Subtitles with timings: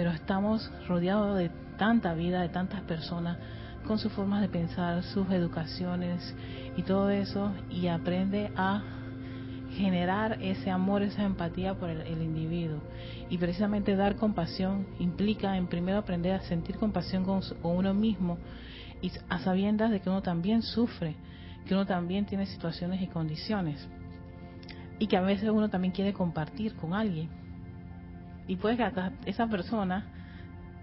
[0.00, 3.36] pero estamos rodeados de tanta vida, de tantas personas
[3.86, 6.34] con sus formas de pensar, sus educaciones
[6.74, 8.82] y todo eso, y aprende a
[9.76, 12.80] generar ese amor, esa empatía por el, individuo.
[13.28, 18.38] Y precisamente dar compasión implica en primero aprender a sentir compasión con, con, uno mismo
[19.02, 21.14] y a sabiendas de que uno también sufre,
[21.66, 23.86] que uno también tiene situaciones y condiciones.
[24.98, 27.39] Y que a veces uno también quiere compartir con alguien.
[28.50, 28.90] Y puede que
[29.26, 30.04] esa persona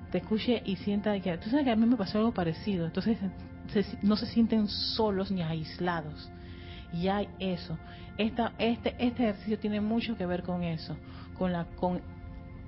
[0.10, 2.86] te escuche y sienta que, tú sabes que a mí me pasó algo parecido.
[2.86, 3.18] Entonces
[4.02, 6.32] no se sienten solos ni aislados
[6.94, 7.78] y hay eso.
[8.18, 10.96] Esta, este, este ejercicio tiene mucho que ver con eso,
[11.38, 12.00] con la con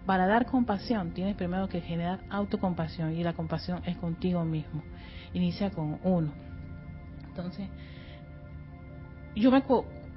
[0.05, 4.83] para dar compasión tienes primero que generar autocompasión y la compasión es contigo mismo.
[5.33, 6.33] Inicia con uno.
[7.25, 7.69] Entonces,
[9.33, 9.63] yo me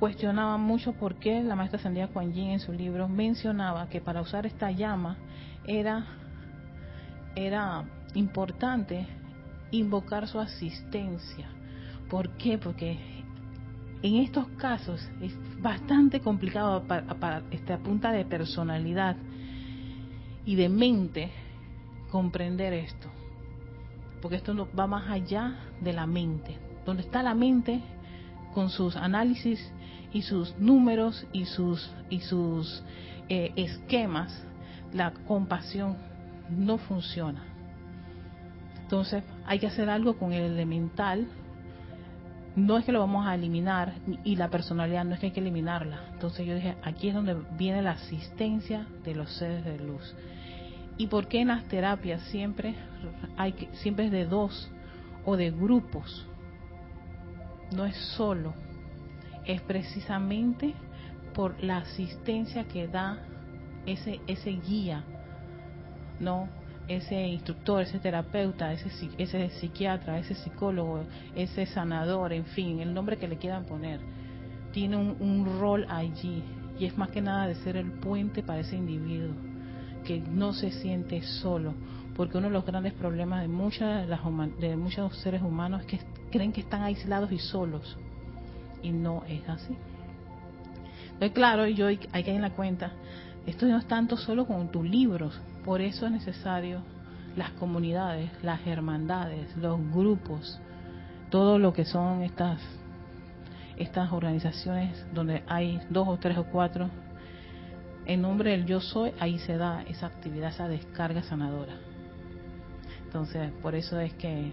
[0.02, 4.20] cuestionaba mucho por qué la maestra Sandía Kuan Yin en su libro mencionaba que para
[4.20, 5.16] usar esta llama
[5.65, 6.05] era
[7.37, 7.84] era
[8.15, 9.06] importante
[9.70, 11.47] invocar su asistencia.
[12.11, 12.59] ¿Por qué?
[12.59, 12.98] Porque
[14.03, 19.14] en estos casos es bastante complicado para, esta punta de personalidad
[20.44, 21.31] y de mente
[22.11, 23.06] comprender esto.
[24.20, 26.59] Porque esto no, va más allá de la mente.
[26.84, 27.81] Donde está la mente
[28.53, 29.72] con sus análisis
[30.12, 32.82] y sus números y sus, y sus
[33.28, 34.44] eh, esquemas,
[34.92, 35.96] la compasión
[36.50, 37.44] no funciona.
[38.82, 41.27] Entonces hay que hacer algo con el elemental
[42.54, 45.41] no es que lo vamos a eliminar y la personalidad no es que hay que
[45.41, 46.00] eliminarla.
[46.12, 50.14] Entonces yo dije, aquí es donde viene la asistencia de los seres de luz.
[50.98, 52.74] ¿Y por qué en las terapias siempre
[53.36, 54.70] hay que, siempre es de dos
[55.24, 56.26] o de grupos?
[57.74, 58.52] No es solo,
[59.46, 60.74] es precisamente
[61.34, 63.18] por la asistencia que da
[63.86, 65.04] ese ese guía,
[66.20, 66.48] no
[66.88, 71.04] ese instructor, ese terapeuta, ese, ese psiquiatra, ese psicólogo,
[71.34, 74.00] ese sanador, en fin, el nombre que le quieran poner,
[74.72, 76.42] tiene un, rol allí
[76.78, 79.34] y es más que nada de ser el puente para ese individuo
[80.04, 81.75] que no se siente solo,
[82.16, 84.20] porque uno de los grandes problemas de muchas las,
[84.58, 86.00] de muchos seres humanos es que
[86.31, 87.97] creen que están aislados y solos
[88.82, 89.76] y no es así.
[91.04, 92.93] Entonces, claro, yo hay que ir en la cuenta,
[93.47, 96.81] esto no es tanto solo con tus libros, por eso es necesario
[97.37, 100.60] las comunidades, las hermandades, los grupos,
[101.31, 102.60] todo lo que son estas
[103.76, 106.91] estas organizaciones donde hay dos o tres o cuatro
[108.04, 111.75] en nombre del yo soy, ahí se da esa actividad, esa descarga sanadora.
[113.04, 114.53] Entonces, por eso es que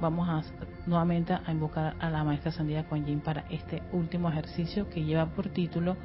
[0.00, 0.42] vamos a
[0.86, 5.48] nuevamente a invocar a la maestra Sandía Yin para este último ejercicio que lleva por
[5.48, 5.96] título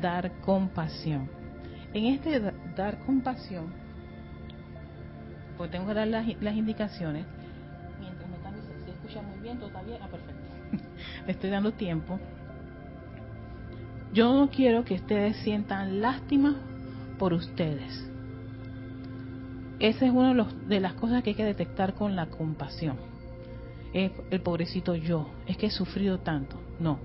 [0.00, 1.28] Dar compasión.
[1.92, 2.40] En este
[2.76, 3.66] dar compasión,
[5.56, 7.26] pues tengo que dar las, indicaciones,
[7.98, 10.40] mientras me están diciendo, se escucha muy bien, todo está ah, perfecto.
[11.26, 12.18] Le estoy dando tiempo.
[14.12, 16.56] Yo no quiero que ustedes sientan lástima
[17.18, 18.08] por ustedes.
[19.80, 23.09] Esa es una de las cosas que hay que detectar con la compasión.
[23.92, 26.60] El pobrecito yo, es que he sufrido tanto.
[26.78, 26.98] No,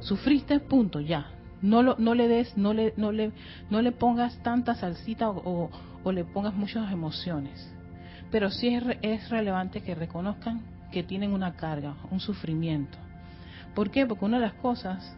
[0.00, 3.32] sufriste, punto, ya, no, lo, no le des, no le, no le,
[3.70, 5.70] no le pongas tanta salsita o,
[6.04, 7.72] o, le pongas muchas emociones.
[8.30, 10.62] Pero sí es, es relevante que reconozcan
[10.92, 12.96] que tienen una carga, un sufrimiento.
[13.74, 14.06] ¿Por qué?
[14.06, 15.16] Porque una de las cosas,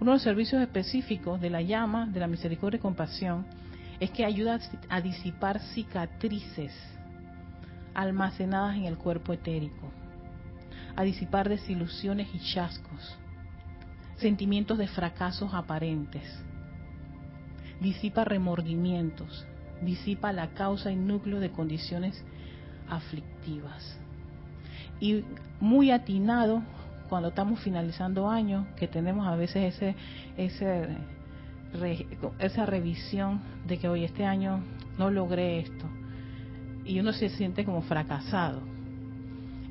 [0.00, 3.46] uno de los servicios específicos de la llama, de la misericordia y compasión,
[4.00, 4.58] es que ayuda
[4.88, 6.72] a disipar cicatrices
[7.94, 9.90] almacenadas en el cuerpo etérico,
[10.96, 13.18] a disipar desilusiones y chascos,
[14.16, 16.24] sentimientos de fracasos aparentes.
[17.80, 19.46] Disipa remordimientos,
[19.82, 22.24] disipa la causa y núcleo de condiciones
[22.88, 23.98] aflictivas.
[24.98, 25.22] Y
[25.60, 26.62] muy atinado
[27.10, 29.80] cuando estamos finalizando años, que tenemos a veces
[30.36, 30.96] ese,
[32.38, 34.62] esa revisión de que hoy este año
[34.98, 35.86] no logré esto
[36.86, 38.60] y uno se siente como fracasado.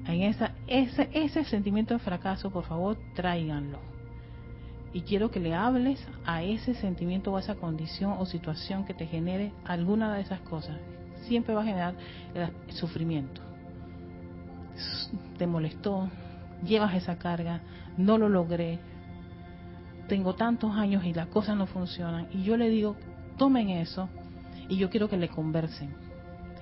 [0.06, 3.80] En esa, ese, ese sentimiento de fracaso, por favor, tráiganlo
[4.96, 8.94] y quiero que le hables a ese sentimiento o a esa condición o situación que
[8.94, 10.78] te genere alguna de esas cosas.
[11.28, 11.96] Siempre va a generar
[12.34, 13.42] el sufrimiento.
[15.38, 16.10] Te molestó,
[16.66, 17.60] llevas esa carga,
[17.98, 18.80] no lo logré,
[20.08, 22.30] tengo tantos años y las cosas no funcionan.
[22.32, 22.96] Y yo le digo,
[23.38, 24.08] tomen eso
[24.70, 25.94] y yo quiero que le conversen.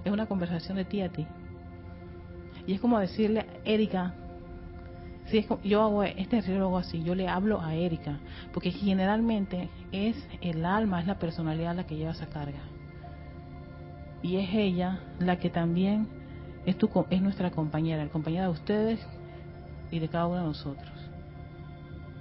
[0.04, 1.28] Es una conversación de ti a ti.
[2.66, 4.14] Y es como decirle, Erika,
[5.26, 8.20] si yo hago este ejercicio así, yo le hablo a Erika,
[8.54, 12.60] porque generalmente es el alma, es la personalidad la que lleva esa carga.
[14.22, 16.08] Y es ella la que también
[16.66, 19.06] es, tu, es nuestra compañera, la compañera de ustedes
[19.92, 20.92] y de cada uno de nosotros.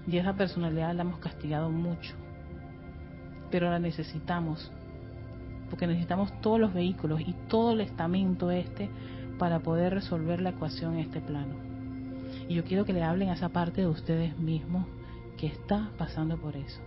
[0.06, 2.14] Y esa personalidad la hemos castigado mucho,
[3.50, 4.72] pero la necesitamos,
[5.70, 8.90] porque necesitamos todos los vehículos y todo el estamento este
[9.42, 11.56] para poder resolver la ecuación en este plano.
[12.48, 14.86] Y yo quiero que le hablen a esa parte de ustedes mismos
[15.36, 16.80] que está pasando por eso.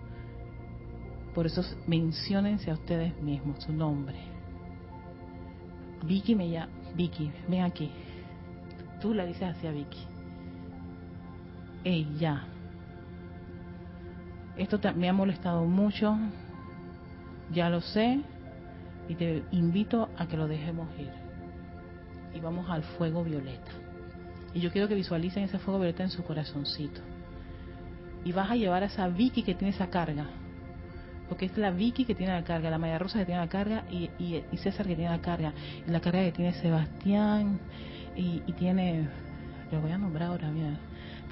[1.33, 4.15] Por eso menciónense a ustedes mismos su nombre.
[6.05, 7.91] Vicky me llama, Vicky, ven aquí.
[9.01, 10.05] Tú la dices hacia Vicky.
[11.83, 12.45] Ey, ya.
[14.55, 16.17] Esto me ha molestado mucho.
[17.51, 18.21] Ya lo sé.
[19.09, 21.24] Y te invito a que lo dejemos ir.
[22.35, 23.71] Y vamos al fuego violeta.
[24.53, 27.01] Y yo quiero que visualicen ese fuego violeta en su corazoncito.
[28.23, 30.27] Y vas a llevar a esa Vicky que tiene esa carga
[31.27, 33.83] porque es la Vicky que tiene la carga, la María Rosa que tiene la carga
[33.89, 34.09] y,
[34.57, 35.53] César que tiene la carga,
[35.87, 37.59] y la carga que tiene Sebastián
[38.15, 39.07] y, tiene,
[39.71, 40.77] le voy a nombrar ahora, mira,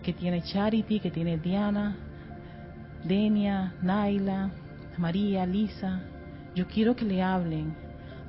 [0.02, 1.96] que tiene Charity, que tiene Diana,
[3.04, 4.52] Denia, Naila,
[4.98, 6.02] María, Lisa.
[6.56, 7.74] Yo quiero que le hablen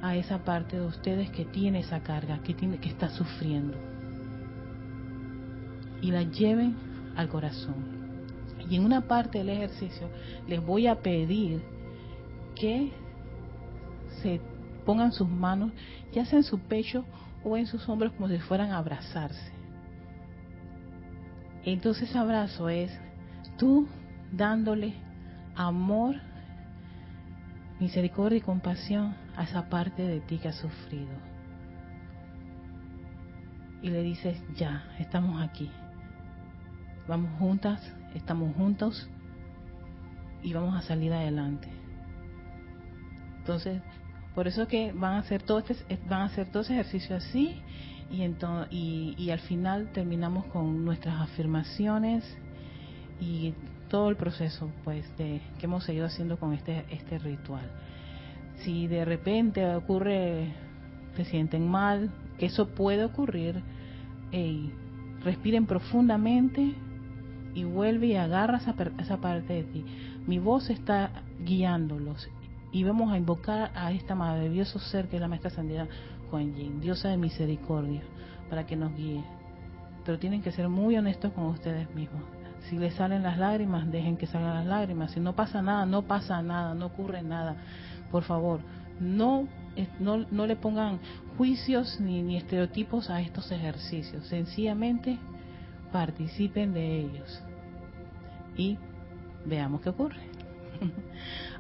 [0.05, 3.75] a esa parte de ustedes que tiene esa carga, que, tiene, que está sufriendo.
[6.03, 6.77] Y la lleven
[7.17, 7.75] al corazón.
[8.69, 10.11] Y en una parte del ejercicio
[10.47, 11.63] les voy a pedir
[12.55, 12.93] que
[14.21, 14.43] se
[14.85, 15.73] pongan sus manos,
[16.13, 17.07] ya sea en su pecho
[17.43, 19.53] o en sus hombros, como si fueran a abrazarse.
[21.65, 22.93] Entonces abrazo es
[23.57, 23.89] tú
[24.31, 24.93] dándole
[25.57, 26.17] amor,
[27.81, 31.13] misericordia y compasión a esa parte de ti que ha sufrido.
[33.83, 35.71] Y le dices, ya, estamos aquí.
[37.07, 37.81] Vamos juntas
[38.15, 39.09] estamos juntos
[40.43, 41.69] y vamos a salir adelante.
[43.39, 43.83] Entonces,
[44.35, 47.61] por eso que van a hacer todo este, van a hacer todo ese ejercicio así
[48.11, 52.25] y, entonces, y, al final terminamos con nuestras afirmaciones
[53.21, 53.55] y
[53.89, 57.71] todo el proceso pues de que hemos seguido haciendo con este este ritual.
[58.59, 60.53] Si de repente ocurre,
[61.17, 63.63] se sienten mal, eso puede ocurrir,
[65.23, 66.75] respiren profundamente,
[67.55, 69.85] y vuelve y agarra esa, esa parte de ti.
[70.27, 71.11] Mi voz está
[71.45, 72.29] guiándolos
[72.73, 75.87] y vamos a invocar a esta maravilloso ser que es la maestra Sandra
[76.31, 78.03] Juan Yin, diosa de misericordia,
[78.51, 79.23] para que nos guíe.
[80.05, 82.23] Pero tienen que ser muy honestos con ustedes mismos.
[82.69, 85.13] Si les salen las lágrimas, dejen que salgan las lágrimas.
[85.13, 87.57] Si no pasa nada, no pasa nada, no ocurre nada.
[88.15, 88.61] Por favor,
[89.01, 89.49] no,
[89.99, 91.01] no, no le pongan
[91.37, 94.25] juicios ni, ni estereotipos a estos ejercicios.
[94.29, 95.19] Sencillamente
[95.91, 97.43] participen de ellos
[98.57, 98.79] y
[99.45, 100.21] veamos qué ocurre.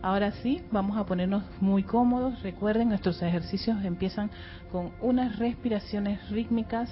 [0.01, 2.41] Ahora sí, vamos a ponernos muy cómodos.
[2.45, 4.31] Recuerden, nuestros ejercicios empiezan
[4.71, 6.89] con unas respiraciones rítmicas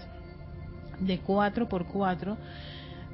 [0.99, 2.37] de 4 por 4,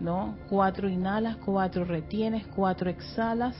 [0.00, 0.34] ¿no?
[0.48, 3.54] 4 inhalas, 4 retienes, 4 exhalas,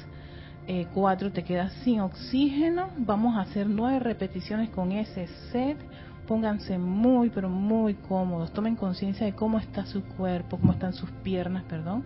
[0.93, 2.91] 4 eh, te quedas sin oxígeno.
[2.99, 5.79] Vamos a hacer 9 repeticiones con ese set.
[6.27, 11.11] Pónganse muy, pero muy cómodos, tomen conciencia de cómo está su cuerpo, cómo están sus
[11.23, 12.05] piernas, perdón,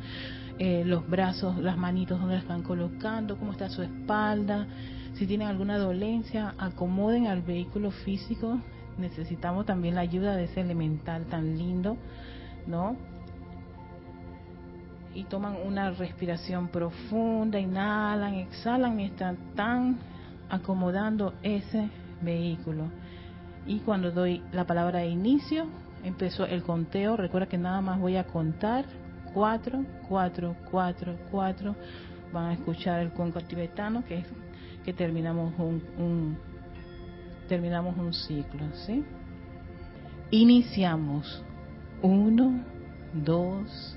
[0.60, 4.68] eh, los brazos, las manitos, donde las están colocando, cómo está su espalda,
[5.14, 8.60] si tienen alguna dolencia, acomoden al vehículo físico,
[8.96, 11.96] necesitamos también la ayuda de ese elemental tan lindo,
[12.68, 12.96] ¿no?
[15.14, 19.98] Y toman una respiración profunda, inhalan, exhalan mientras están
[20.48, 21.88] acomodando ese
[22.22, 22.88] vehículo
[23.66, 25.66] y cuando doy la palabra de inicio,
[26.02, 27.16] empezó el conteo.
[27.16, 28.84] Recuerda que nada más voy a contar
[29.32, 31.76] cuatro, cuatro, cuatro, cuatro.
[32.32, 34.26] Van a escuchar el cuenco tibetano, que es
[34.84, 36.36] que terminamos un,
[37.48, 39.04] terminamos un ciclo, ¿sí?
[40.30, 41.44] Iniciamos.
[42.02, 42.64] Uno,
[43.12, 43.96] dos,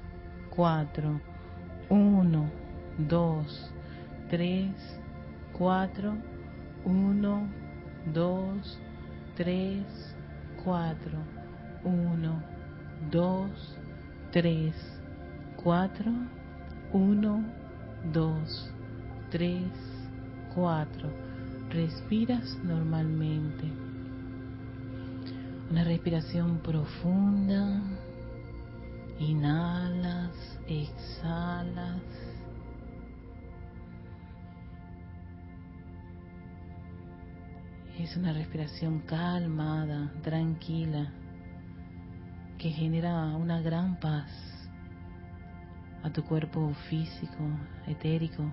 [0.55, 1.21] 4,
[1.89, 2.51] 1,
[2.97, 3.71] 2,
[4.29, 4.73] 3,
[5.57, 6.17] 4,
[6.85, 7.49] 1,
[8.13, 8.79] 2,
[9.37, 9.85] 3,
[10.63, 11.11] 4,
[11.83, 12.43] 1,
[13.11, 13.77] 2,
[14.31, 14.73] 3,
[15.63, 16.11] 4,
[16.93, 17.45] 1,
[18.11, 18.73] 2,
[19.31, 19.63] 3,
[20.55, 21.09] 4.
[21.69, 23.63] Respiras normalmente.
[25.69, 27.81] Una respiración profunda.
[29.21, 32.01] Inhalas, exhalas.
[37.99, 41.11] Es una respiración calmada, tranquila,
[42.57, 44.31] que genera una gran paz
[46.01, 47.43] a tu cuerpo físico,
[47.85, 48.51] etérico,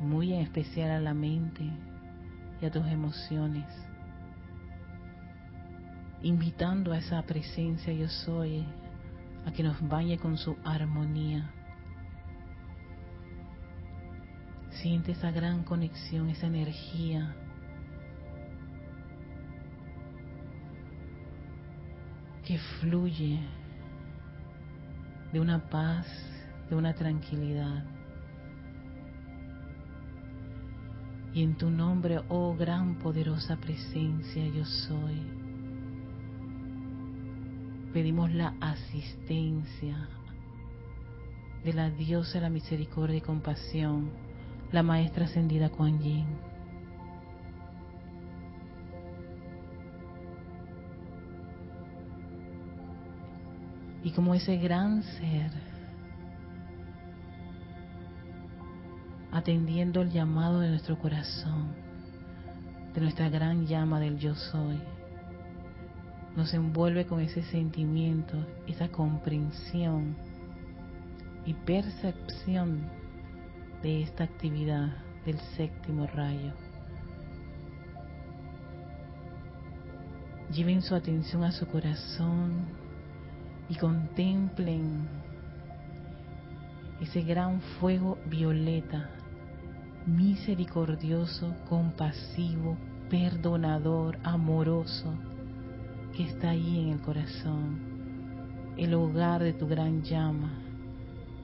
[0.00, 1.70] muy en especial a la mente
[2.62, 3.66] y a tus emociones,
[6.22, 8.64] invitando a esa presencia yo soy
[9.48, 11.50] a que nos bañe con su armonía.
[14.82, 17.34] Siente esa gran conexión, esa energía
[22.44, 23.40] que fluye
[25.32, 26.06] de una paz,
[26.68, 27.84] de una tranquilidad.
[31.32, 35.37] Y en tu nombre, oh gran poderosa presencia, yo soy.
[37.92, 40.08] Pedimos la asistencia
[41.64, 44.10] de la diosa de la misericordia y compasión,
[44.72, 46.26] la maestra ascendida Kuan Yin.
[54.04, 55.50] Y como ese gran ser,
[59.32, 61.74] atendiendo el llamado de nuestro corazón,
[62.94, 64.78] de nuestra gran llama del yo soy,
[66.38, 68.36] nos envuelve con ese sentimiento,
[68.68, 70.14] esa comprensión
[71.44, 72.82] y percepción
[73.82, 76.52] de esta actividad del séptimo rayo.
[80.52, 82.66] Lleven su atención a su corazón
[83.68, 85.08] y contemplen
[87.00, 89.10] ese gran fuego violeta,
[90.06, 92.76] misericordioso, compasivo,
[93.10, 95.12] perdonador, amoroso,
[96.18, 97.78] que está ahí en el corazón,
[98.76, 100.50] el hogar de tu gran llama,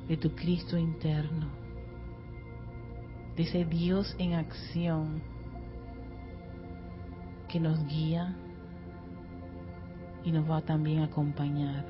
[0.09, 1.47] de tu Cristo interno,
[3.37, 5.23] de ese Dios en acción
[7.49, 8.35] que nos guía
[10.25, 11.85] y nos va también a acompañar.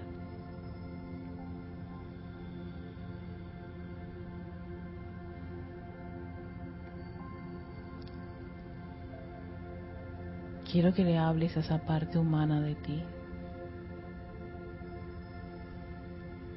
[10.75, 13.01] Quiero que le hables a esa parte humana de ti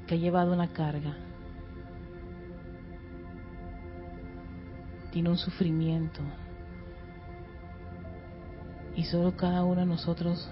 [0.08, 1.16] que ha llevado una carga,
[5.12, 6.22] tiene un sufrimiento
[8.96, 10.50] y solo cada uno de nosotros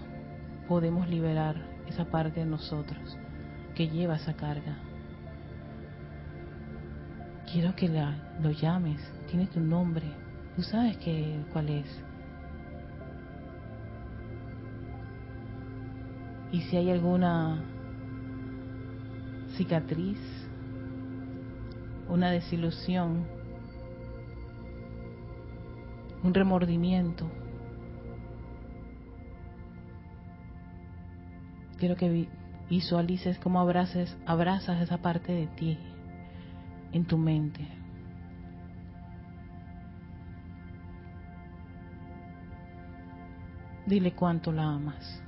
[0.68, 1.56] podemos liberar
[1.88, 3.18] esa parte de nosotros
[3.74, 4.78] que lleva esa carga.
[7.52, 10.06] Quiero que la, lo llames, tiene tu nombre,
[10.56, 12.06] tú sabes que, cuál es.
[16.52, 17.64] Y si hay alguna
[19.58, 20.20] cicatriz,
[22.08, 23.26] una desilusión,
[26.24, 27.30] un remordimiento,
[31.78, 32.28] quiero que
[32.70, 35.78] visualices cómo abraces, abrazas esa parte de ti
[36.92, 37.68] en tu mente.
[43.86, 45.22] Dile cuánto la amas,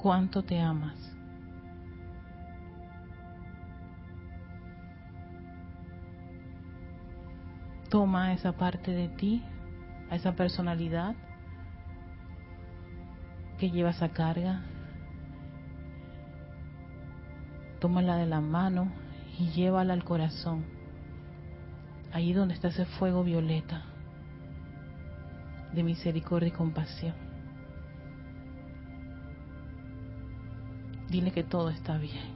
[0.00, 0.96] cuánto te amas.
[7.90, 9.42] Toma esa parte de ti,
[10.10, 11.14] a esa personalidad
[13.58, 14.62] que lleva esa carga,
[17.78, 18.90] tómala de la mano
[19.38, 20.64] y llévala al corazón,
[22.12, 23.82] ahí donde está ese fuego violeta
[25.74, 27.29] de misericordia y compasión.
[31.10, 32.30] Dile que todo está bien,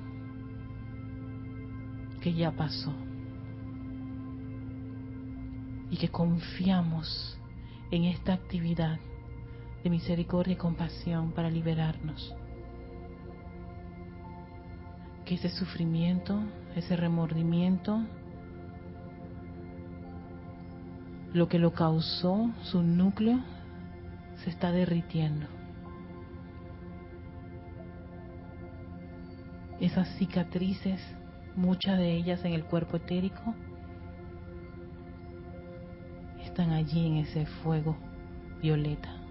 [2.20, 2.92] que ya pasó
[5.90, 7.38] y que confiamos
[7.92, 8.98] en esta actividad
[9.84, 12.34] de misericordia y compasión para liberarnos
[15.24, 16.40] que ese sufrimiento,
[16.74, 18.02] ese remordimiento,
[21.32, 23.40] lo que lo causó, su núcleo,
[24.42, 25.53] se está derritiendo.
[29.80, 31.00] Esas cicatrices,
[31.56, 33.54] muchas de ellas en el cuerpo etérico,
[36.42, 37.96] están allí en ese fuego
[38.62, 39.24] violeta.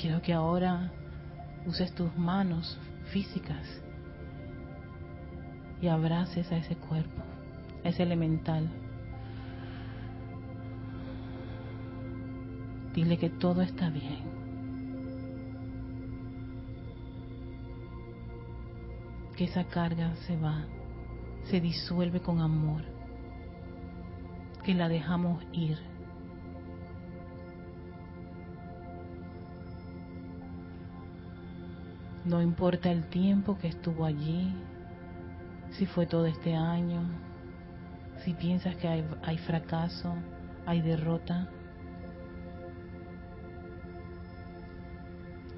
[0.00, 0.92] Quiero que ahora
[1.66, 2.78] uses tus manos
[3.12, 3.66] físicas
[5.80, 7.22] y abraces a ese cuerpo,
[7.84, 8.68] a ese elemental.
[12.94, 14.28] Dile que todo está bien.
[19.36, 20.64] Que esa carga se va,
[21.44, 22.82] se disuelve con amor.
[24.64, 25.78] Que la dejamos ir
[32.28, 34.52] No importa el tiempo que estuvo allí,
[35.70, 37.00] si fue todo este año,
[38.28, 40.14] si piensas que hay, fracaso,
[40.66, 41.48] hay derrota.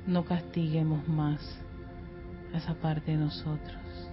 [0.07, 1.41] No castiguemos más
[2.55, 4.13] esa parte de nosotros.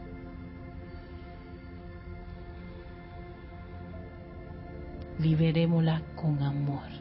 [5.19, 6.96] Liberémosla con amor.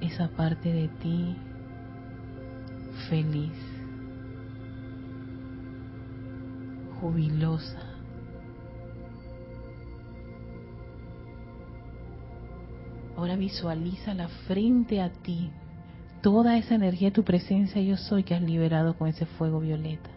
[0.00, 1.36] Esa parte de ti
[3.10, 3.52] feliz,
[7.00, 7.78] jubilosa.
[13.16, 15.50] Ahora visualiza la frente a ti,
[16.22, 20.10] toda esa energía de tu presencia yo soy que has liberado con ese fuego violeta.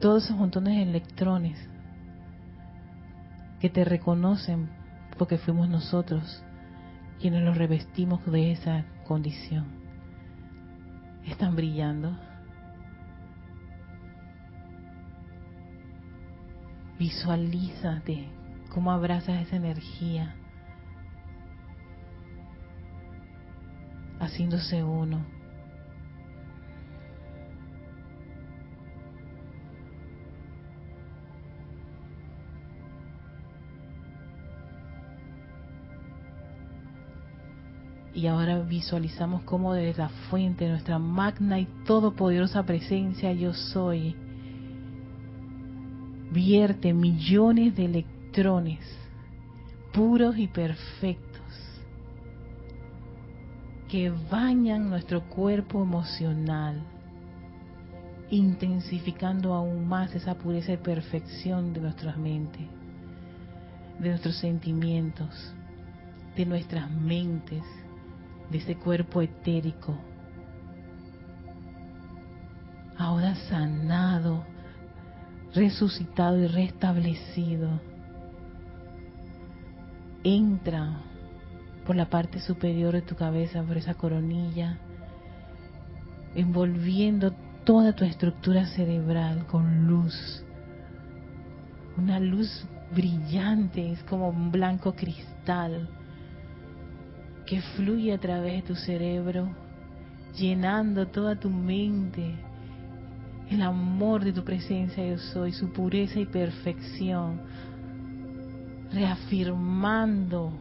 [0.00, 1.58] Todos esos montones de electrones
[3.60, 4.68] que te reconocen
[5.18, 6.42] porque fuimos nosotros
[7.20, 9.66] quienes los revestimos de esa condición.
[11.26, 12.16] Están brillando.
[16.98, 18.28] Visualízate
[18.70, 20.34] cómo abrazas esa energía,
[24.18, 25.39] haciéndose uno
[38.20, 44.14] Y ahora visualizamos cómo desde la fuente, nuestra magna y todopoderosa presencia yo soy,
[46.30, 48.80] vierte millones de electrones
[49.94, 51.80] puros y perfectos
[53.88, 56.78] que bañan nuestro cuerpo emocional
[58.28, 62.68] intensificando aún más esa pureza y perfección de nuestras mentes,
[63.98, 65.54] de nuestros sentimientos,
[66.36, 67.64] de nuestras mentes,
[68.50, 69.96] de ese cuerpo etérico.
[72.98, 74.44] Ahora sanado,
[75.54, 77.80] resucitado y restablecido.
[80.22, 81.00] Entra
[81.86, 84.78] por la parte superior de tu cabeza, por esa coronilla,
[86.34, 87.32] envolviendo
[87.64, 90.44] toda tu estructura cerebral con luz.
[91.96, 95.88] Una luz brillante, es como un blanco cristal
[97.50, 99.48] que fluye a través de tu cerebro,
[100.38, 102.36] llenando toda tu mente.
[103.50, 107.40] El amor de tu presencia yo soy, su pureza y perfección,
[108.92, 110.52] reafirmando,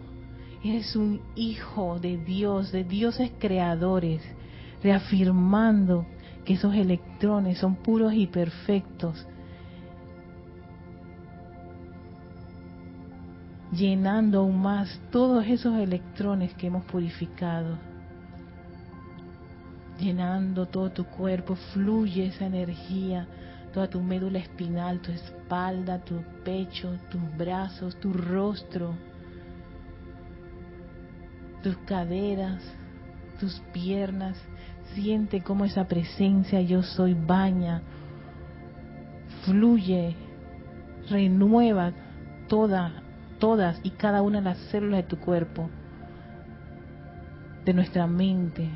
[0.63, 4.23] eres un hijo de Dios, de dioses creadores,
[4.81, 6.07] reafirmando
[6.43, 9.27] que esos electrones son puros y perfectos,
[13.71, 17.77] llenando aún más todos esos electrones que hemos purificado.
[19.99, 23.27] Llenando todo tu cuerpo, fluye esa energía,
[23.73, 28.95] toda tu médula espinal, tu espalda, tu pecho, tus brazos, tu rostro,
[31.61, 32.63] tus caderas,
[33.39, 34.37] tus piernas.
[34.95, 37.83] Siente cómo esa presencia yo soy baña,
[39.43, 40.15] fluye,
[41.09, 41.91] renueva
[42.47, 43.03] toda
[43.39, 45.69] todas y cada una de las células de tu cuerpo,
[47.65, 48.69] de nuestra mente,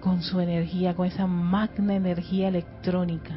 [0.00, 3.34] con su energía, con esa magna energía electrónica.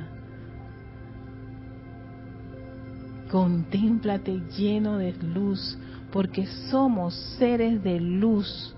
[3.30, 5.78] Contémplate lleno de luz,
[6.12, 8.76] porque somos seres de luz.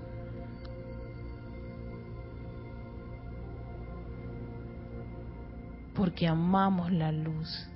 [5.93, 7.69] Porque amamos la luz.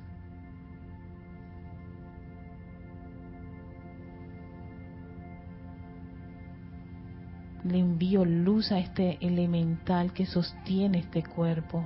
[7.70, 11.84] Le envío luz a este elemental que sostiene este cuerpo.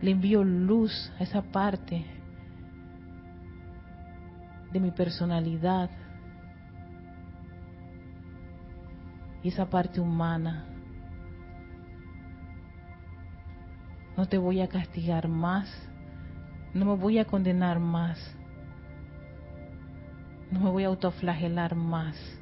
[0.00, 2.04] Le envío luz a esa parte
[4.72, 5.90] de mi personalidad
[9.44, 10.66] y esa parte humana.
[14.16, 15.68] No te voy a castigar más,
[16.74, 18.18] no me voy a condenar más,
[20.50, 22.41] no me voy a autoflagelar más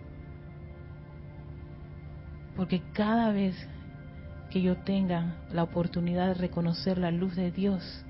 [2.57, 3.57] porque cada vez
[4.51, 8.05] que yo tenga la oportunidad de reconocer la luz de Dios,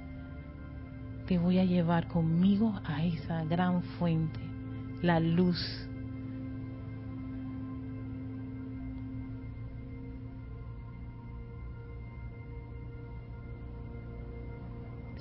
[1.26, 4.40] te voy a llevar conmigo a esa gran fuente,
[5.02, 5.58] la luz.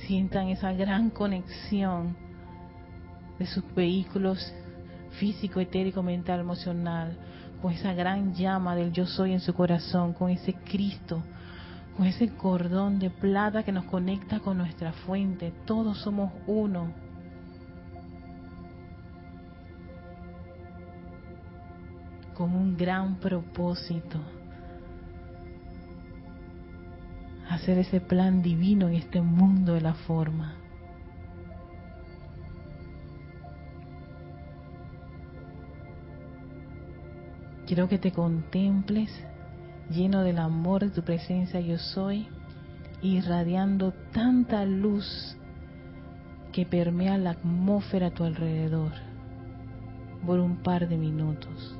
[0.08, 2.16] Sientan esa gran conexión
[3.38, 4.54] de sus vehículos
[5.20, 7.18] físico, etérico, mental, emocional,
[7.62, 11.22] con esa gran llama del yo soy en su corazón, con ese Cristo,
[11.98, 15.54] con ese cordón de plata que nos conecta con nuestra fuente.
[15.66, 16.94] Todos somos uno.
[22.34, 24.22] Con un gran propósito.
[27.50, 30.56] Hacer ese plan divino en este mundo de la forma.
[37.70, 39.12] Quiero que te contemples
[39.92, 42.26] lleno del amor de tu presencia yo soy,
[43.04, 45.38] irradiando tanta luz
[46.52, 48.92] que permea la atmósfera a tu alrededor
[50.26, 51.79] por un par de minutos.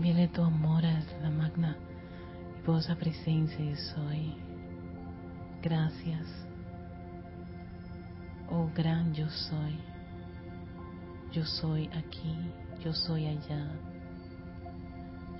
[0.00, 1.76] Envíale tu amor a la magna
[2.58, 4.34] y poderosa presencia de soy.
[5.60, 6.26] Gracias.
[8.48, 9.78] Oh gran yo soy.
[11.32, 12.34] Yo soy aquí,
[12.82, 13.72] yo soy allá.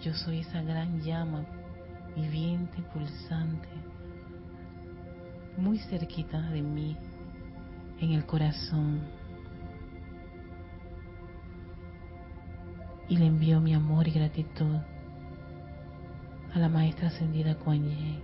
[0.03, 1.42] Yo soy esa gran llama
[2.14, 3.70] viviente, pulsante,
[5.57, 6.99] muy cerquita de mí,
[7.99, 9.19] en el corazón.
[13.11, 14.77] Y le envío mi amor y gratitud
[16.55, 18.20] a la maestra ascendida Kuan Yin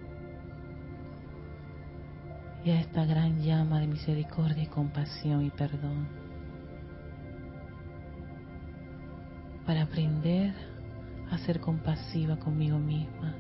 [2.65, 6.09] y a esta gran llama de misericordia y compasión y perdón
[9.67, 10.55] para aprender
[11.31, 13.35] a ser compasiva conmigo misma.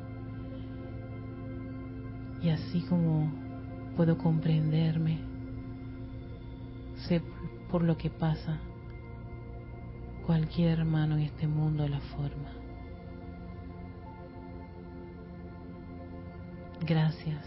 [2.42, 3.32] Y así como
[3.96, 5.20] puedo comprenderme
[7.08, 7.22] sé
[7.70, 8.58] por lo que pasa
[10.26, 12.50] cualquier hermano en este mundo la forma.
[16.84, 17.44] Gracias,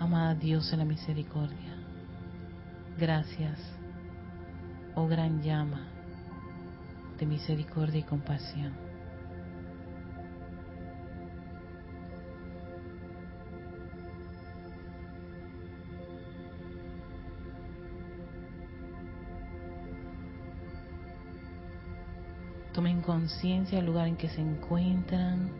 [0.00, 1.76] amada Dios en la misericordia.
[2.98, 3.58] Gracias,
[4.96, 5.86] oh gran llama
[7.18, 8.89] de misericordia y compasión.
[23.10, 25.50] Conciencia del lugar en que se encuentran.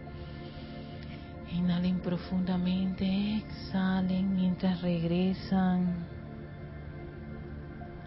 [1.52, 6.06] Inhalen profundamente, exhalen mientras regresan.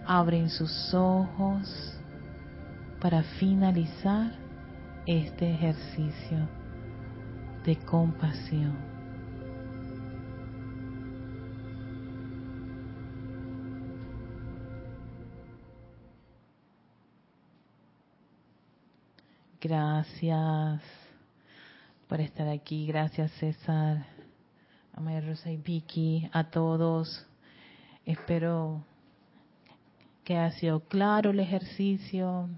[0.05, 1.93] Abren sus ojos
[3.01, 4.31] para finalizar
[5.05, 6.47] este ejercicio
[7.65, 8.92] de compasión.
[19.63, 20.81] Gracias
[22.09, 22.85] por estar aquí.
[22.85, 24.05] Gracias César,
[24.93, 27.25] a María Rosa y Vicky, a todos.
[28.05, 28.83] Espero
[30.25, 32.49] que haya sido claro el ejercicio,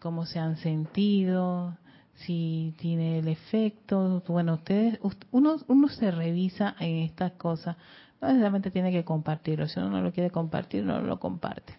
[0.00, 1.78] cómo se han sentido,
[2.16, 4.20] si tiene el efecto.
[4.26, 4.98] Bueno, ustedes,
[5.30, 7.76] uno, uno se revisa en estas cosas.
[8.20, 9.68] No necesariamente tiene que compartirlo.
[9.68, 11.78] Si uno no lo quiere compartir, no lo comparte.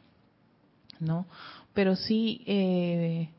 [1.02, 1.26] ¿No?
[1.74, 3.30] Pero sí, eh,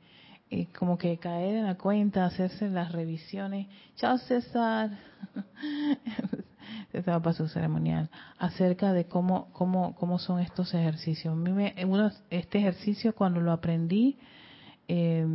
[0.79, 3.67] como que caer en la cuenta, hacerse las revisiones.
[3.97, 4.90] Chao César.
[6.93, 8.11] César para su ceremonial.
[8.38, 11.35] Acerca de cómo, cómo, cómo son estos ejercicios.
[11.35, 14.19] Uno, este ejercicio cuando lo aprendí,
[14.88, 15.27] eh,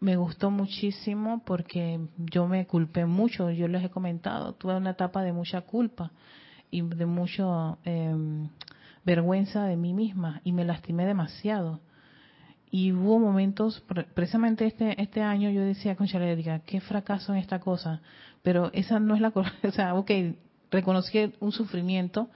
[0.00, 5.22] me gustó muchísimo porque yo me culpé mucho, yo les he comentado, tuve una etapa
[5.22, 6.12] de mucha culpa
[6.70, 8.14] y de mucha eh,
[9.04, 11.80] vergüenza de mí misma y me lastimé demasiado
[12.70, 13.82] y hubo momentos,
[14.14, 18.00] precisamente este este año yo decía, con diga, qué fracaso en esta cosa,
[18.42, 20.10] pero esa no es la cosa, o sea, ok,
[20.70, 22.28] reconocí un sufrimiento,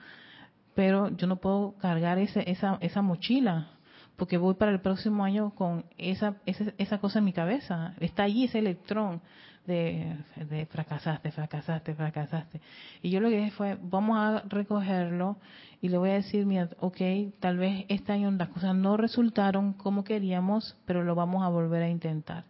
[0.75, 3.69] pero yo no puedo cargar ese, esa, esa mochila,
[4.15, 8.23] porque voy para el próximo año con esa, esa, esa cosa en mi cabeza, está
[8.23, 9.21] allí ese electrón
[9.65, 10.17] de,
[10.49, 12.61] de fracasaste, fracasaste, fracasaste.
[13.01, 15.37] Y yo lo que dije fue, vamos a recogerlo
[15.81, 16.97] y le voy a decir, mira, ok,
[17.39, 21.83] tal vez este año las cosas no resultaron como queríamos, pero lo vamos a volver
[21.83, 22.45] a intentar.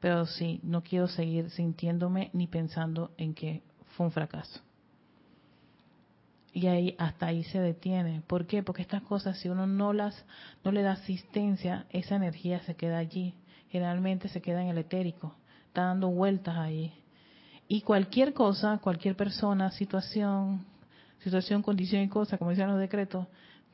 [0.00, 3.62] Pero sí, no quiero seguir sintiéndome ni pensando en que
[3.96, 4.60] fue un fracaso.
[6.52, 8.22] Y ahí hasta ahí se detiene.
[8.26, 8.62] ¿Por qué?
[8.62, 10.24] Porque estas cosas, si uno no las
[10.64, 13.34] no le da asistencia, esa energía se queda allí.
[13.70, 15.34] Generalmente se queda en el etérico,
[15.68, 16.92] está dando vueltas ahí.
[17.68, 20.64] Y cualquier cosa, cualquier persona, situación,
[21.20, 23.26] situación, condición y cosa, como dicen los decretos,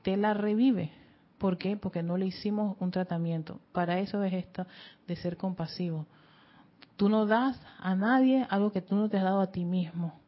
[0.03, 0.93] te la revive.
[1.39, 1.77] ¿Por qué?
[1.77, 3.61] Porque no le hicimos un tratamiento.
[3.73, 4.67] Para eso es esto
[5.07, 6.07] de ser compasivo.
[6.97, 10.21] Tú no das a nadie algo que tú no te has dado a ti mismo.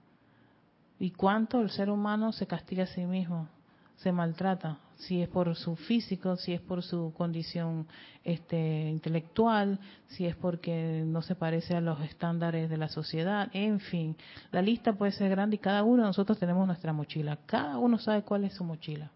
[0.99, 3.49] ¿Y cuánto el ser humano se castiga a sí mismo?
[3.97, 7.87] Se maltrata si es por su físico, si es por su condición
[8.25, 9.79] este, intelectual,
[10.09, 14.17] si es porque no se parece a los estándares de la sociedad, en fin,
[14.53, 17.99] la lista puede ser grande y cada uno de nosotros tenemos nuestra mochila, cada uno
[17.99, 19.11] sabe cuál es su mochila,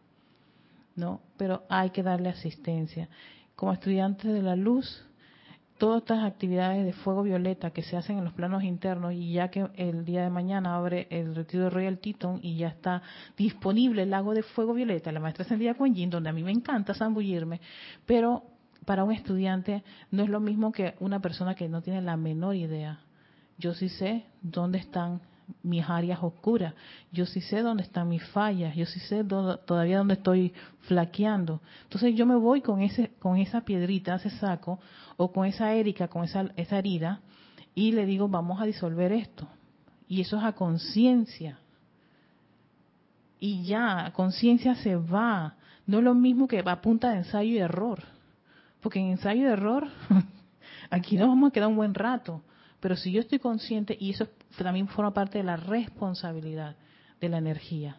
[0.96, 1.20] ¿no?
[1.36, 3.08] Pero hay que darle asistencia.
[3.56, 5.04] Como estudiantes de la luz,
[5.80, 9.48] todas estas actividades de fuego violeta que se hacen en los planos internos y ya
[9.48, 13.00] que el día de mañana abre el retiro de Royal Teton y ya está
[13.34, 16.92] disponible el lago de fuego violeta, la maestra Kuan Yin, donde a mí me encanta
[16.92, 17.62] zambullirme,
[18.04, 18.42] pero
[18.84, 22.56] para un estudiante no es lo mismo que una persona que no tiene la menor
[22.56, 23.00] idea.
[23.56, 25.22] Yo sí sé dónde están
[25.62, 26.74] mis áreas oscuras,
[27.10, 31.62] yo sí sé dónde están mis fallas, yo sí sé todavía dónde estoy flaqueando.
[31.84, 34.80] Entonces yo me voy con ese con esa piedrita, ese saco,
[35.16, 37.20] o con esa Erika, con esa, esa herida,
[37.74, 39.46] y le digo, vamos a disolver esto.
[40.08, 41.60] Y eso es a conciencia.
[43.38, 45.54] Y ya, conciencia se va.
[45.86, 48.02] No es lo mismo que va a punta de ensayo y error.
[48.80, 49.88] Porque en ensayo y error,
[50.90, 52.42] aquí nos vamos a quedar un buen rato.
[52.80, 54.26] Pero si yo estoy consciente, y eso
[54.58, 56.76] también forma parte de la responsabilidad
[57.20, 57.98] de la energía,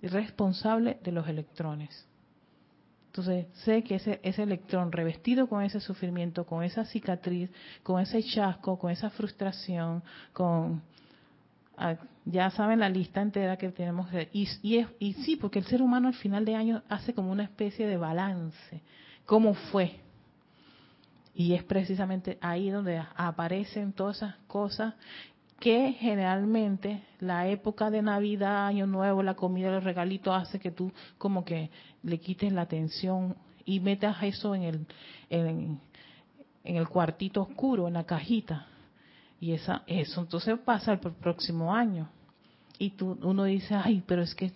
[0.00, 2.06] responsable de los electrones.
[3.16, 7.50] Entonces, sé que ese, ese electrón revestido con ese sufrimiento, con esa cicatriz,
[7.82, 10.02] con ese chasco, con esa frustración,
[10.34, 10.82] con...
[11.78, 14.08] Ah, ya saben la lista entera que tenemos.
[14.32, 17.32] Y, y, es, y sí, porque el ser humano al final de año hace como
[17.32, 18.82] una especie de balance.
[19.24, 20.00] ¿Cómo fue?
[21.34, 24.94] Y es precisamente ahí donde aparecen todas esas cosas
[25.58, 30.92] que generalmente la época de Navidad, Año Nuevo, la comida, los regalitos hace que tú
[31.18, 31.70] como que
[32.02, 34.86] le quites la atención y metas eso en el
[35.30, 35.80] en,
[36.64, 38.66] el cuartito oscuro, en la cajita.
[39.40, 42.08] Y esa eso entonces pasa el próximo año.
[42.78, 44.52] Y tú uno dice, "Ay, pero es que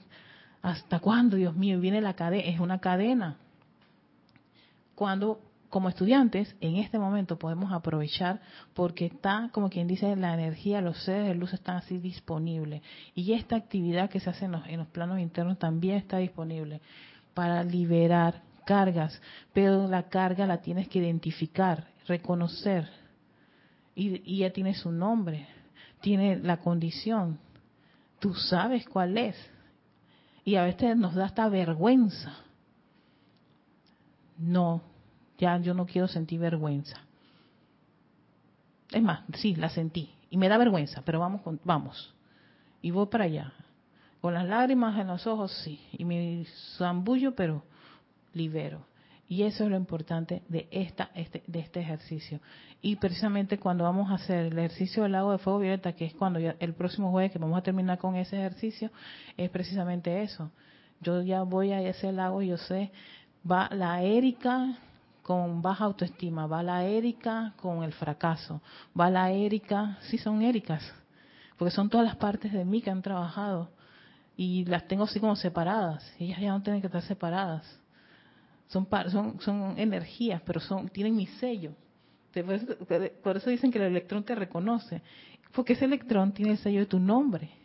[0.62, 1.80] ¿hasta cuándo, Dios mío?
[1.80, 3.36] Viene la cadena, es una cadena."
[4.94, 8.40] Cuando como estudiantes, en este momento podemos aprovechar
[8.74, 12.83] porque está, como quien dice, la energía, los seres de luz están así disponibles.
[13.14, 16.80] Y esta actividad que se hace en los, planos internos también está disponible
[17.35, 19.22] para liberar cargas.
[19.52, 22.88] Pero la carga la tienes que identificar, reconocer.
[23.94, 25.46] Y, y ya tiene su nombre,
[26.00, 27.38] tiene la condición.
[28.18, 29.37] Tú sabes cuál es.
[30.44, 32.35] Y a veces nos da esta vergüenza.
[34.37, 34.89] No,
[35.40, 37.00] ya yo no quiero sentir vergüenza.
[38.92, 40.11] Es más, sí, la sentí.
[40.29, 42.14] Y me da vergüenza, pero vamos, vamos.
[42.83, 43.53] Y voy para allá.
[44.20, 45.81] Con las lágrimas en los ojos, sí.
[45.92, 46.44] Y me
[46.76, 47.64] zambullo, pero
[48.35, 48.85] libero.
[49.29, 52.40] Y eso es lo importante de, esta, este, de este ejercicio.
[52.83, 56.14] Y precisamente cuando vamos a hacer el ejercicio del lago de fuego violeta, que es
[56.14, 58.90] cuando el próximo jueves que vamos a terminar con ese ejercicio,
[59.37, 60.50] es precisamente eso.
[61.00, 62.90] Yo ya voy a ese lago yo sé,
[63.48, 64.76] va la Erika
[65.30, 68.60] con baja autoestima, va la Erika con el fracaso,
[68.98, 70.82] va la Erika, sí son Éricas,
[71.56, 73.70] porque son todas las partes de mí que han trabajado
[74.36, 77.62] y las tengo así como separadas, ellas ya no tienen que estar separadas,
[78.66, 81.74] son, son, son energías, pero son tienen mi sello.
[83.22, 85.00] Por eso dicen que el electrón te reconoce,
[85.52, 87.60] porque ese electrón tiene el sello de tu nombre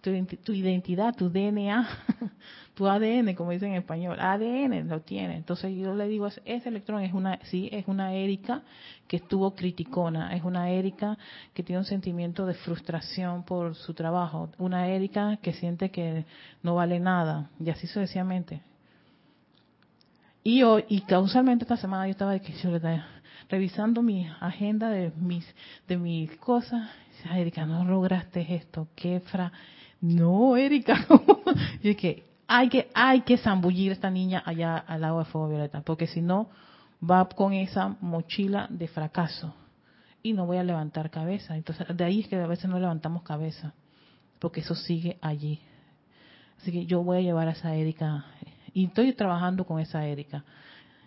[0.00, 1.88] tu, identidad, tu DNA,
[2.74, 5.36] tu ADN, como dicen en español, ADN lo tiene.
[5.36, 8.62] Entonces yo le digo, ese electrón es una, sí, es una Erika
[9.06, 11.18] que estuvo criticona, es una Erika
[11.54, 16.24] que tiene un sentimiento de frustración por su trabajo, una Erika que siente que
[16.62, 18.62] no vale nada, y así sucesivamente.
[20.44, 22.38] Y hoy, y causalmente esta semana yo estaba
[23.48, 25.44] revisando mi agenda de mis,
[25.88, 26.88] de mis cosas,
[27.34, 29.52] Erika, no lograste esto, qué fra
[30.00, 31.06] no, Erika,
[31.82, 35.48] y que hay que hay que zambullir a esta niña allá al lado de fuego
[35.48, 36.48] violeta, porque si no
[37.02, 39.54] va con esa mochila de fracaso
[40.22, 41.56] y no voy a levantar cabeza.
[41.56, 43.74] Entonces, de ahí es que a veces no levantamos cabeza,
[44.38, 45.60] porque eso sigue allí.
[46.58, 48.24] Así que yo voy a llevar a esa Erika
[48.72, 50.44] y estoy trabajando con esa Erika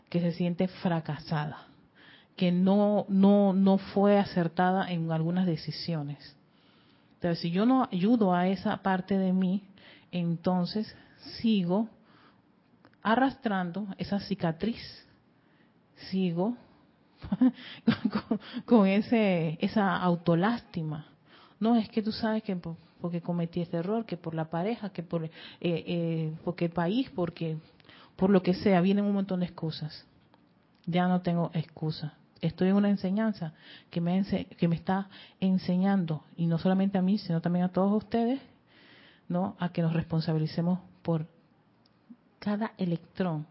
[0.10, 1.68] que se siente fracasada,
[2.36, 6.38] que no no no fue acertada en algunas decisiones
[7.22, 9.62] entonces, si yo no ayudo a esa parte de mí,
[10.12, 10.96] entonces
[11.40, 11.88] sigo
[13.04, 14.82] arrastrando esa cicatriz,
[16.10, 16.58] sigo
[18.66, 21.06] con, ese esa autolástima.
[21.60, 22.58] No es que tú sabes que
[23.00, 25.30] porque cometí este error, que por la pareja, que por eh,
[25.62, 27.60] eh, porque el país, porque
[28.16, 30.08] por lo que sea, vienen un montón de excusas.
[30.88, 33.54] Ya no tengo excusa estoy en una enseñanza
[33.90, 34.24] que me,
[34.58, 38.42] que me está enseñando, y no solamente a mí, sino también a todos ustedes,
[39.28, 39.56] ¿no?
[39.60, 41.28] a que nos responsabilicemos por
[42.40, 43.46] cada electrón.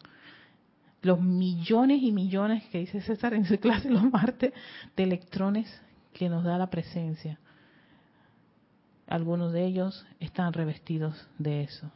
[1.02, 4.52] Los millones y millones que dice César en su clase los martes
[4.96, 5.80] de electrones
[6.12, 7.38] que nos da la presencia.
[9.06, 11.90] Algunos de ellos están revestidos de eso.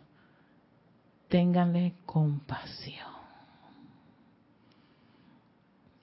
[1.28, 3.23] Ténganle compasión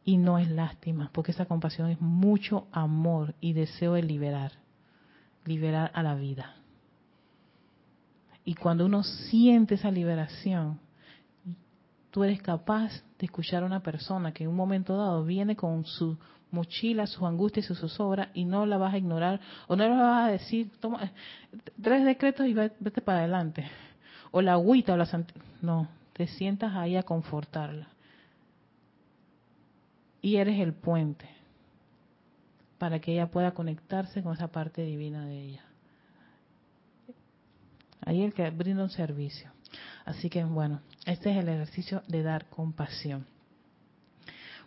[0.04, 4.54] y no es lástima, porque esa compasión es mucho amor y deseo de liberar,
[5.46, 6.56] liberar a la vida.
[8.44, 10.80] Y cuando uno siente esa liberación,
[12.10, 15.86] tú eres capaz de escuchar a una persona que en un momento dado viene con
[15.86, 16.18] su
[16.50, 19.96] mochila, sus angustias y sus zozobra y no la vas a ignorar o no le
[19.96, 21.12] vas a decir, toma
[21.82, 23.70] tres decretos y vete para adelante.
[24.32, 25.08] O la agüita o la
[25.62, 27.91] No, te sientas ahí a confortarla.
[30.22, 31.30] Y eres el puente
[32.78, 35.66] para que ella pueda conectarse con esa parte divina de ella.
[38.04, 39.52] Ahí el que brinda un servicio.
[40.06, 43.26] Así que bueno, este es el ejercicio de dar compasión.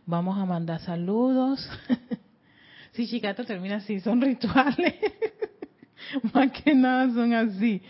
[0.07, 1.69] Vamos a mandar saludos.
[2.93, 4.95] sí, chicato termina así, son rituales.
[6.35, 7.83] Más que nada son así.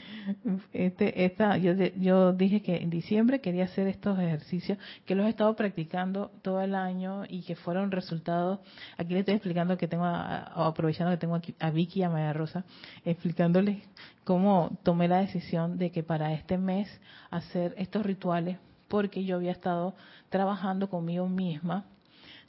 [0.72, 5.30] Este, esta, yo, yo dije que en diciembre quería hacer estos ejercicios, que los he
[5.30, 8.60] estado practicando todo el año y que fueron resultados.
[8.96, 12.32] Aquí les estoy explicando que tengo, aprovechando que tengo aquí a Vicky y a María
[12.32, 12.64] Rosa,
[13.04, 13.82] explicándoles
[14.24, 16.88] cómo tomé la decisión de que para este mes
[17.30, 18.58] hacer estos rituales,
[18.88, 19.94] porque yo había estado
[20.30, 21.84] trabajando conmigo misma,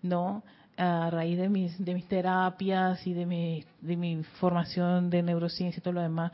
[0.01, 0.43] ¿no?
[0.77, 5.79] A raíz de mis, de mis terapias y de mi, de mi formación de neurociencia
[5.79, 6.31] y todo lo demás,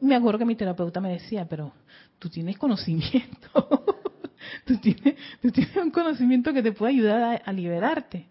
[0.00, 1.72] me acuerdo que mi terapeuta me decía, pero
[2.18, 3.68] tú tienes conocimiento,
[4.64, 5.16] tú, tienes,
[5.76, 8.26] un conocimiento que te puede ayudar a, liberarte.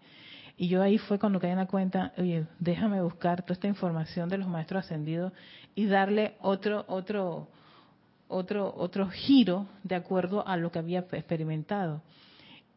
[0.56, 4.28] Y yo ahí fue cuando caí en la cuenta, oye, déjame buscar toda esta información
[4.28, 5.32] de los maestros ascendidos
[5.74, 7.48] y darle otro, otro,
[8.28, 12.02] otro, otro giro de acuerdo a lo que había experimentado.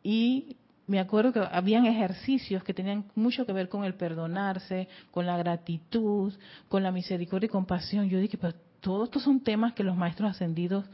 [0.04, 0.58] Y
[0.88, 5.38] me acuerdo que habían ejercicios que tenían mucho que ver con el perdonarse, con la
[5.38, 6.34] gratitud,
[6.68, 8.08] con la misericordia y compasión.
[8.08, 10.86] Yo dije, pero todos estos son temas que los maestros ascendidos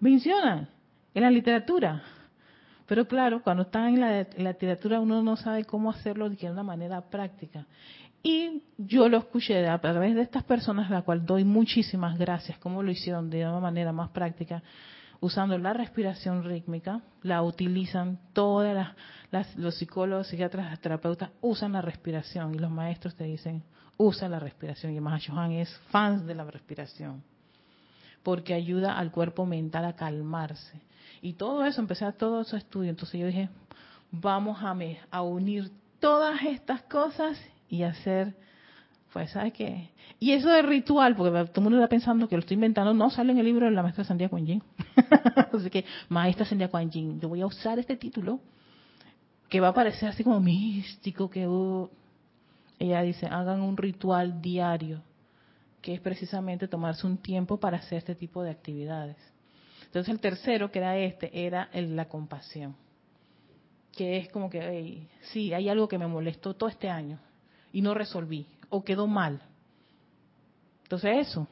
[0.00, 0.68] mencionan
[1.14, 2.02] en la literatura.
[2.86, 7.00] Pero claro, cuando están en la, literatura uno no sabe cómo hacerlo de una manera
[7.00, 7.66] práctica.
[8.22, 12.58] Y yo lo escuché a través de estas personas, a las cuales doy muchísimas gracias,
[12.58, 14.62] cómo lo hicieron de una manera más práctica
[15.24, 18.94] usando la respiración rítmica, la utilizan todas
[19.30, 23.62] las, los psicólogos, psiquiatras, terapeutas usan la respiración y los maestros te dicen
[23.96, 27.22] usa la respiración y Mahashohan es fan de la respiración
[28.22, 30.82] porque ayuda al cuerpo mental a calmarse.
[31.22, 33.48] Y todo eso empecé a todo ese estudio entonces yo dije
[34.10, 34.76] vamos a,
[35.10, 35.70] a unir
[36.00, 38.36] todas estas cosas y hacer
[39.14, 39.90] pues, ¿sabes qué?
[40.18, 43.10] Y eso de ritual, porque todo el mundo está pensando que lo estoy inventando, no
[43.10, 44.60] sale en el libro de la maestra Sandia Kuan Yin.
[45.52, 48.40] así que, maestra Sandia Kuan Yin, yo voy a usar este título,
[49.48, 51.88] que va a parecer así como místico, que uh,
[52.80, 55.00] ella dice, hagan un ritual diario,
[55.80, 59.16] que es precisamente tomarse un tiempo para hacer este tipo de actividades.
[59.84, 62.74] Entonces el tercero, que era este, era el, la compasión,
[63.92, 67.20] que es como que, hey, sí, hay algo que me molestó todo este año
[67.72, 69.40] y no resolví o quedó mal.
[70.84, 71.46] Entonces eso,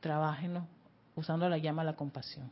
[0.00, 0.66] trabajenlo
[1.14, 2.50] usando la llama a la compasión.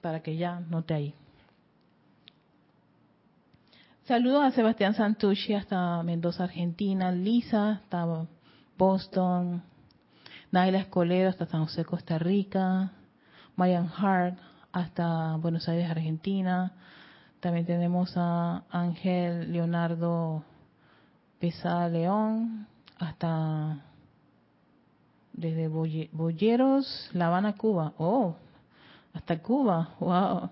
[0.00, 1.14] Para que ya no te ahí.
[4.04, 8.26] Saludos a Sebastián Santucci hasta Mendoza, Argentina, Lisa hasta
[8.76, 9.62] Boston,
[10.50, 12.90] Naila Escolero hasta San José, Costa Rica,
[13.54, 14.36] Marian Hart
[14.72, 16.72] hasta Buenos Aires, Argentina.
[17.38, 20.44] También tenemos a Ángel Leonardo
[21.40, 22.66] Pesa León
[22.98, 23.78] hasta
[25.32, 27.94] desde Boyeros, La Habana, Cuba.
[27.96, 28.36] Oh,
[29.14, 29.94] hasta Cuba.
[29.98, 30.50] Wow.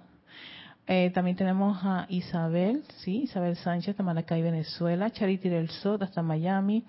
[0.87, 5.11] Eh, también tenemos a Isabel, sí, Isabel Sánchez hasta Maracay, Venezuela.
[5.11, 6.85] Charity del Sot hasta Miami.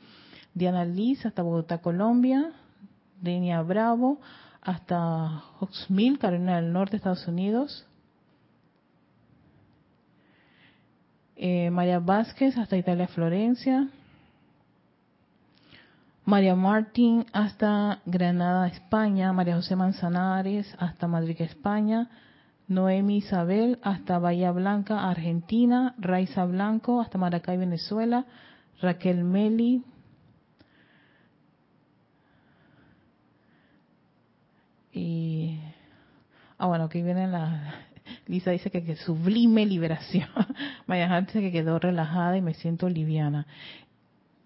[0.54, 2.54] Diana Liz hasta Bogotá, Colombia.
[3.20, 4.20] Denia Bravo
[4.62, 7.86] hasta Hawksmill, Carolina del Norte, Estados Unidos.
[11.42, 13.88] Eh, María Vázquez hasta Italia, Florencia.
[16.26, 19.32] María Martín hasta Granada, España.
[19.32, 22.10] María José Manzanares hasta Madrid, España.
[22.68, 25.96] Noemi Isabel hasta Bahía Blanca, Argentina.
[25.98, 28.26] Raiza Blanco hasta Maracay, Venezuela.
[28.82, 29.86] Raquel Meli.
[34.92, 35.58] Y.
[36.58, 37.88] Ah, bueno, aquí viene la,
[38.28, 40.30] Lisa dice que, que sublime liberación.
[40.88, 43.45] Maya dice que quedó relajada y me siento liviana.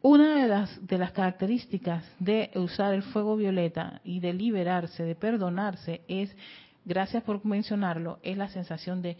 [0.04, 5.16] Una de las, de las características de usar el fuego violeta y de liberarse, de
[5.16, 6.36] perdonarse, es,
[6.84, 9.18] gracias por mencionarlo, es la sensación de,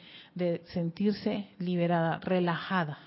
[0.74, 2.98] sentirse liberada, relajada.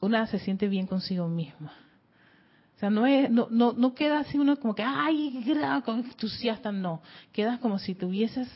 [0.00, 1.72] Una se siente bien consigo misma.
[2.74, 5.44] O sea, no, es, no, no, queda así uno como que, ay,
[5.84, 7.00] con entusiasta, no.
[7.32, 8.48] Quedas como si tuvieses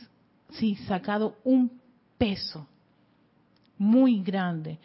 [0.51, 1.71] sí, sacado un
[2.17, 2.67] peso
[3.77, 4.79] muy grande.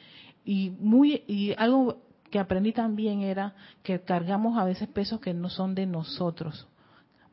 [0.44, 1.98] Y, muy, y algo
[2.30, 6.66] que aprendí también era que cargamos a veces pesos que no son de nosotros,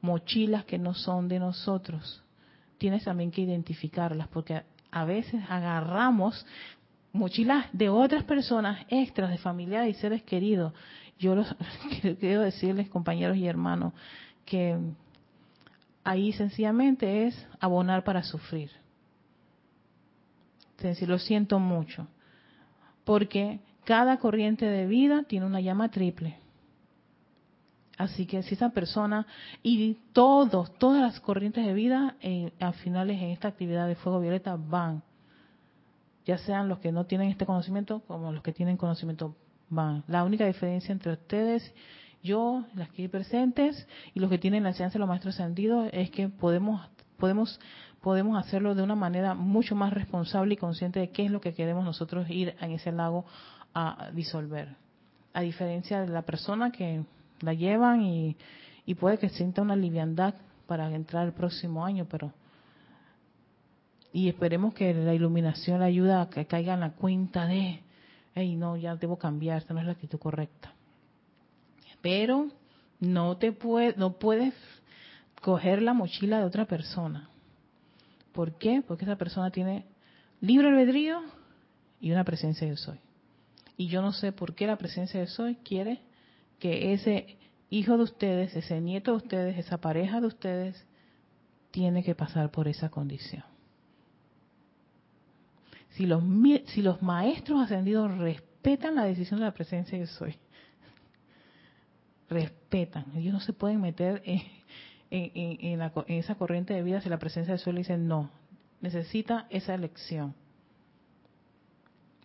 [0.01, 2.23] mochilas que no son de nosotros.
[2.77, 6.45] Tienes también que identificarlas porque a veces agarramos
[7.13, 10.73] mochilas de otras personas extras, de familiares y seres queridos.
[11.19, 11.55] Yo los,
[12.19, 13.93] quiero decirles, compañeros y hermanos,
[14.45, 14.77] que
[16.03, 18.71] ahí sencillamente es abonar para sufrir.
[20.77, 22.07] Es decir, lo siento mucho,
[23.05, 26.37] porque cada corriente de vida tiene una llama triple.
[27.97, 29.27] Así que si esa persona
[29.61, 34.19] y todos, todas las corrientes de vida eh, al finales en esta actividad de fuego
[34.19, 35.03] violeta van,
[36.25, 39.35] ya sean los que no tienen este conocimiento como los que tienen conocimiento
[39.69, 40.03] van.
[40.07, 41.73] La única diferencia entre ustedes,
[42.23, 45.89] yo, las que hay presentes y los que tienen la enseñanza de los maestros ascendidos
[45.91, 46.81] es que podemos
[47.17, 47.59] podemos
[48.01, 51.53] podemos hacerlo de una manera mucho más responsable y consciente de qué es lo que
[51.53, 53.25] queremos nosotros ir en ese lago
[53.73, 54.75] a disolver.
[55.33, 57.03] A diferencia de la persona que
[57.39, 58.35] la llevan y,
[58.99, 60.35] puede que sienta una liviandad
[60.67, 62.33] para entrar el próximo año, pero
[64.11, 67.81] y esperemos que la iluminación le ayude a que caiga en la cuenta de,
[68.35, 70.73] hey, no, ya debo cambiar, esta no es la actitud correcta.
[72.03, 72.49] Pero
[72.99, 74.53] no te puede, no puedes
[75.41, 77.29] coger la mochila de otra persona.
[78.33, 78.83] ¿Por qué?
[78.85, 79.85] Porque esa persona tiene
[80.41, 81.21] libre albedrío
[82.01, 82.99] y una presencia de soy.
[83.77, 86.01] Y yo no sé por qué la presencia de soy quiere
[86.59, 87.37] que ese
[87.69, 90.85] hijo de ustedes, ese nieto de ustedes, esa pareja de ustedes,
[91.71, 93.45] tiene que pasar por esa condición.
[95.91, 96.21] Si los,
[96.67, 100.35] si los maestros ascendidos respetan la decisión de la presencia de soy,
[102.33, 104.41] respetan, ellos no se pueden meter en,
[105.09, 108.29] en, esa corriente de vida si la presencia de soy le dice no,
[108.81, 110.35] necesita esa elección.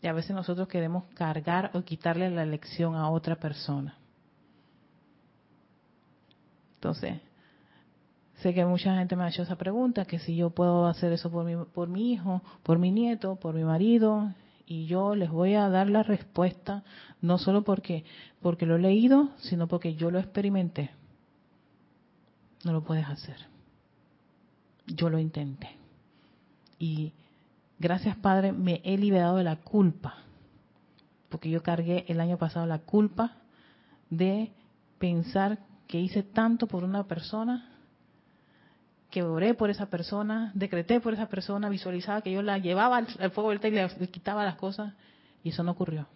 [0.00, 3.96] Y a veces nosotros queremos cargar o quitarle la elección a otra persona.
[6.76, 7.20] Entonces,
[8.36, 11.30] sé que mucha gente me ha hecho esa pregunta, que si yo puedo hacer eso
[11.30, 14.32] por mi, por mi hijo, por mi nieto, por mi marido,
[14.64, 16.84] y yo les voy a dar la respuesta,
[17.20, 18.04] no solo porque,
[18.42, 20.90] porque lo he leído, sino porque yo lo experimenté.
[22.64, 23.36] No lo puedes hacer.
[24.86, 25.70] Yo lo intenté.
[26.78, 27.12] Y
[27.78, 30.16] gracias Padre, me he liberado de la culpa,
[31.28, 33.36] porque yo cargué el año pasado la culpa
[34.10, 34.52] de
[34.98, 37.70] pensar que hice tanto por una persona,
[39.10, 43.30] que oré por esa persona, decreté por esa persona, visualizaba que yo la llevaba al,
[43.30, 44.92] fuego del y le, le quitaba las cosas,
[45.42, 46.06] y eso no ocurrió.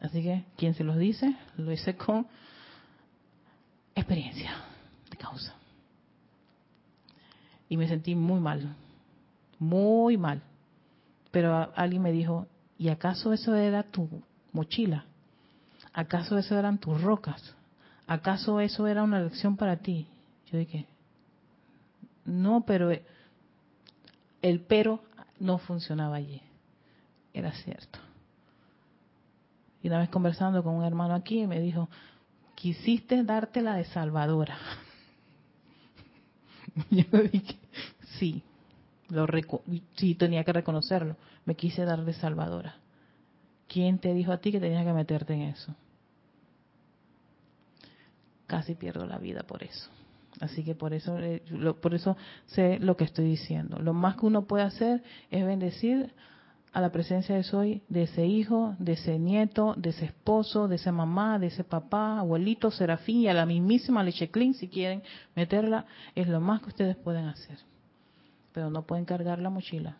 [0.00, 2.26] Así que quien se los dice, lo hice con
[3.94, 4.52] experiencia
[5.10, 5.54] de causa.
[7.68, 8.74] Y me sentí muy mal,
[9.58, 10.42] muy mal.
[11.30, 12.46] Pero alguien me dijo,
[12.78, 14.08] ¿y acaso eso era tu
[14.52, 15.04] mochila?
[15.92, 17.54] ¿Acaso eso eran tus rocas?
[18.10, 20.08] ¿acaso eso era una lección para ti?
[20.50, 20.84] Yo dije,
[22.24, 22.90] no, pero
[24.42, 25.04] el pero
[25.38, 26.42] no funcionaba allí.
[27.32, 28.00] Era cierto.
[29.82, 31.88] Y una vez conversando con un hermano aquí, me dijo,
[32.54, 34.58] quisiste darte la de salvadora.
[36.90, 37.56] Yo dije,
[38.18, 38.42] sí,
[39.08, 39.26] lo
[39.96, 41.16] sí, tenía que reconocerlo.
[41.44, 42.76] Me quise dar de salvadora.
[43.68, 45.74] ¿Quién te dijo a ti que tenías que meterte en eso?
[48.50, 49.88] casi pierdo la vida por eso.
[50.40, 51.40] Así que por eso, eh,
[51.80, 52.16] por eso
[52.46, 53.78] sé lo que estoy diciendo.
[53.78, 56.12] Lo más que uno puede hacer es bendecir
[56.72, 60.76] a la presencia de soy de ese hijo, de ese nieto, de ese esposo, de
[60.76, 65.02] esa mamá, de ese papá, abuelito, serafín y a la mismísima leche clean si quieren
[65.34, 67.58] meterla, es lo más que ustedes pueden hacer.
[68.52, 69.96] Pero no pueden cargar la mochila.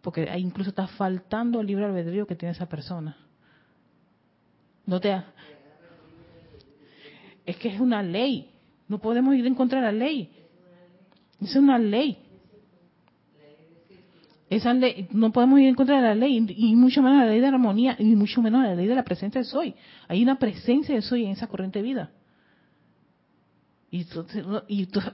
[0.00, 3.16] Porque incluso está faltando el libre albedrío que tiene esa persona.
[4.86, 5.22] No te,
[7.44, 8.50] es que es una ley.
[8.86, 10.30] No podemos ir en contra de la ley.
[11.40, 12.27] Es una ley.
[14.50, 17.40] Esa ley, no podemos ir en contra de la ley, y mucho menos la ley
[17.40, 19.74] de la armonía, y mucho menos la ley de la presencia de soy.
[20.08, 22.10] Hay una presencia de soy en esa corriente de vida.
[23.90, 24.06] Y,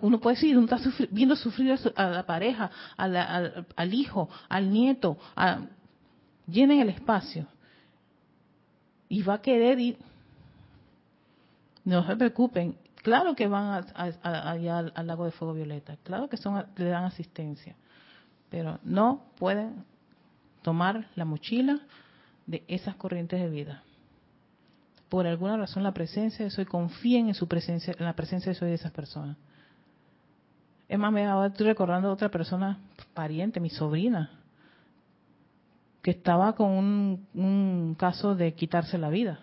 [0.00, 5.66] uno puede decir, uno está viendo sufrir a la pareja, al, hijo, al nieto, a,
[6.46, 7.46] llenen el espacio.
[9.08, 9.98] Y va a querer ir,
[11.84, 12.76] no se preocupen.
[12.96, 13.84] Claro que van
[14.22, 15.96] allá al, lago de fuego violeta.
[16.02, 17.76] Claro que son, le dan asistencia.
[18.54, 19.84] Pero no pueden
[20.62, 21.80] tomar la mochila
[22.46, 23.82] de esas corrientes de vida.
[25.08, 28.56] Por alguna razón la presencia de soy, confíen en su presencia, en la presencia de
[28.56, 29.36] soy de esas personas.
[30.88, 32.78] Es más, me estoy recordando a otra persona,
[33.12, 34.30] pariente, mi sobrina,
[36.00, 39.40] que estaba con un caso de quitarse la vida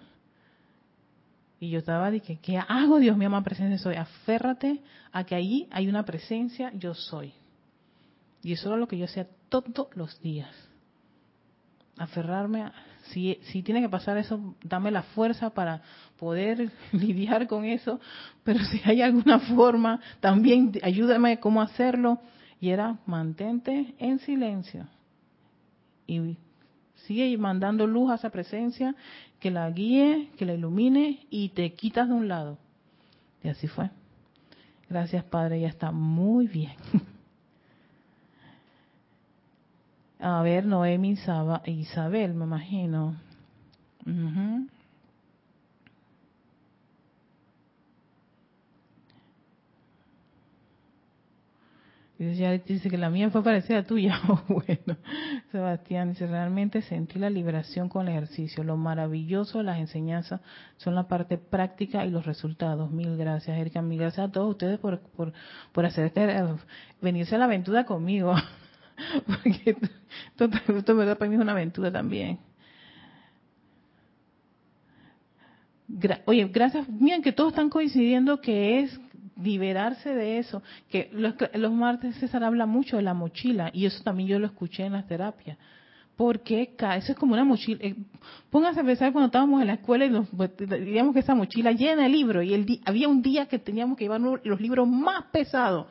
[1.60, 3.96] y yo estaba dije, ¿qué hago, Dios mío, más presencia soy?
[3.96, 4.82] Aférrate
[5.12, 7.34] a que ahí hay una presencia, yo soy.
[8.44, 10.50] Y eso es lo que yo hacía todos los días.
[11.98, 12.74] Aferrarme a,
[13.10, 15.82] si, si tiene que pasar eso, dame la fuerza para
[16.18, 18.00] poder lidiar con eso,
[18.44, 22.20] pero si hay alguna forma, también ayúdame cómo hacerlo.
[22.60, 24.88] Y era, mantente en silencio.
[26.06, 26.38] Y
[27.08, 28.96] sigue mandando luz a esa presencia,
[29.40, 32.60] que la guíe, que la ilumine y te quitas de un lado.
[33.44, 33.90] Y así fue.
[34.88, 36.76] Gracias, Padre, ya está muy bien.
[40.22, 41.18] A ver, Noemi
[41.66, 43.16] Isabel, me imagino.
[52.20, 54.22] dice que la mía fue parecida a tuya.
[54.48, 54.98] bueno,
[55.52, 58.64] Sebastián dice, realmente sentí la liberación con el ejercicio.
[58.64, 60.40] Lo maravilloso de las enseñanzas
[60.78, 62.92] son la parte práctica y los resultados.
[62.92, 63.82] Mil gracias, Erika.
[63.82, 65.34] Mil gracias a todos ustedes por, por,
[65.72, 66.28] por hacer este,
[67.02, 68.36] venirse a la aventura conmigo.
[69.26, 69.78] Porque
[70.38, 72.40] esto, esto, verdad para mí es una aventura también.
[76.26, 76.88] Oye, gracias.
[76.90, 79.00] Miren que todos están coincidiendo que es
[79.42, 80.64] liberarse de eso.
[80.90, 84.86] Que los, martes César habla mucho de la mochila y eso también yo lo escuché
[84.86, 85.58] en las terapias.
[86.16, 87.80] Porque eso es como una mochila.
[87.82, 87.96] Eh,
[88.50, 91.72] pónganse a pensar cuando estábamos en la escuela y nos, pues, digamos que esa mochila
[91.72, 95.26] llena de libros y el había un día que teníamos que llevar los libros más
[95.32, 95.88] pesados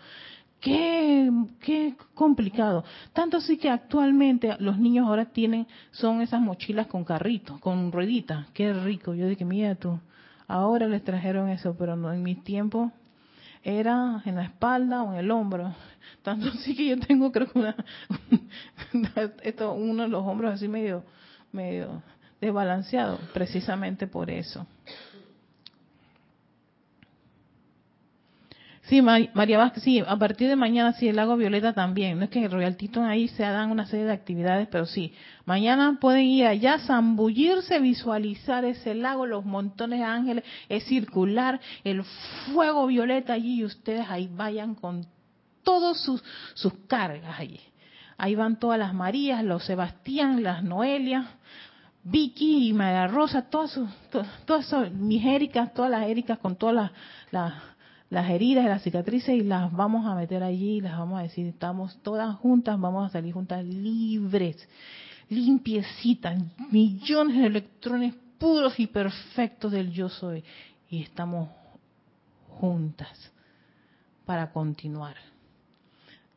[0.61, 1.31] Qué,
[1.61, 2.85] qué complicado.
[3.13, 8.47] Tanto así que actualmente los niños ahora tienen, son esas mochilas con carritos, con rueditas.
[8.53, 9.15] Qué rico.
[9.15, 9.99] Yo dije, mira tú,
[10.47, 12.93] ahora les trajeron eso, pero no, en mi tiempo
[13.63, 15.75] era en la espalda o en el hombro.
[16.23, 17.77] Tanto así que yo tengo, creo que una,
[19.43, 21.05] esto, uno de los hombros así medio,
[21.53, 22.03] medio
[22.41, 24.67] desbalanceado, precisamente por eso.
[28.91, 32.19] Sí, María Vázquez, sí, a partir de mañana sí, el lago Violeta también.
[32.19, 35.15] No es que en Royal Teton ahí se dan una serie de actividades, pero sí.
[35.45, 42.03] Mañana pueden ir allá, zambullirse, visualizar ese lago, los montones de ángeles, es circular, el
[42.53, 45.07] fuego violeta allí y ustedes ahí vayan con
[45.63, 46.25] todos sus,
[46.55, 47.61] sus cargas allí.
[48.19, 51.27] Ahí van todas las Marías, los Sebastián, las Noelias,
[52.03, 53.89] Vicky y María Rosa, todas, sus,
[54.47, 56.91] todas, mis Éricas, todas las Éricas con todas las
[57.31, 57.55] las
[58.11, 61.97] heridas y las cicatrices y las vamos a meter allí, las vamos a decir, estamos
[62.03, 64.69] todas juntas, vamos a salir juntas libres,
[65.29, 70.43] limpiecitas, millones de electrones puros y perfectos del yo soy.
[70.89, 71.49] Y estamos
[72.49, 73.31] juntas
[74.27, 75.15] para continuar.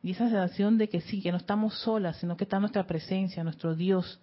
[0.02, 3.42] Y esa sensación de que sí, que no estamos solas, sino que está nuestra presencia,
[3.42, 4.20] nuestro Dios.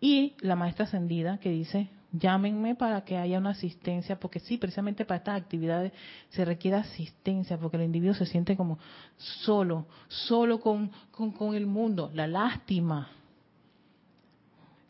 [0.00, 5.04] Y la maestra ascendida que dice, llámenme para que haya una asistencia, porque sí, precisamente
[5.04, 5.92] para estas actividades
[6.28, 8.78] se requiere asistencia, porque el individuo se siente como
[9.16, 13.08] solo, solo con, con, el mundo, la lástima,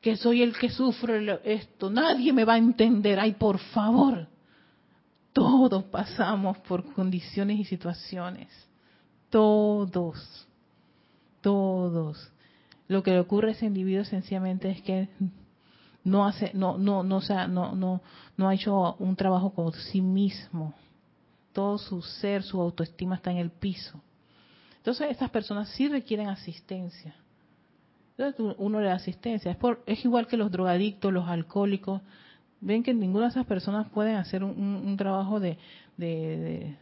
[0.01, 4.27] que soy el que sufre esto, nadie me va a entender, ay, por favor,
[5.33, 8.49] todos pasamos por condiciones y situaciones,
[9.31, 10.49] todos,
[11.41, 12.33] todos.
[12.89, 15.09] Lo que le ocurre a ese individuo sencillamente es que
[16.05, 18.01] no hace, no, no, no, no, no,
[18.37, 20.75] no ha hecho un trabajo con sí mismo.
[21.53, 24.01] Todo su ser, su autoestima está en el piso.
[24.79, 27.15] Entonces estas personas sí requieren asistencia.
[28.17, 29.51] Entonces uno le da asistencia.
[29.53, 32.01] Es, por, es igual que los drogadictos, los alcohólicos.
[32.61, 35.59] Ven que ninguna de esas personas pueden hacer un, trabajo de,
[35.97, 36.77] de, de,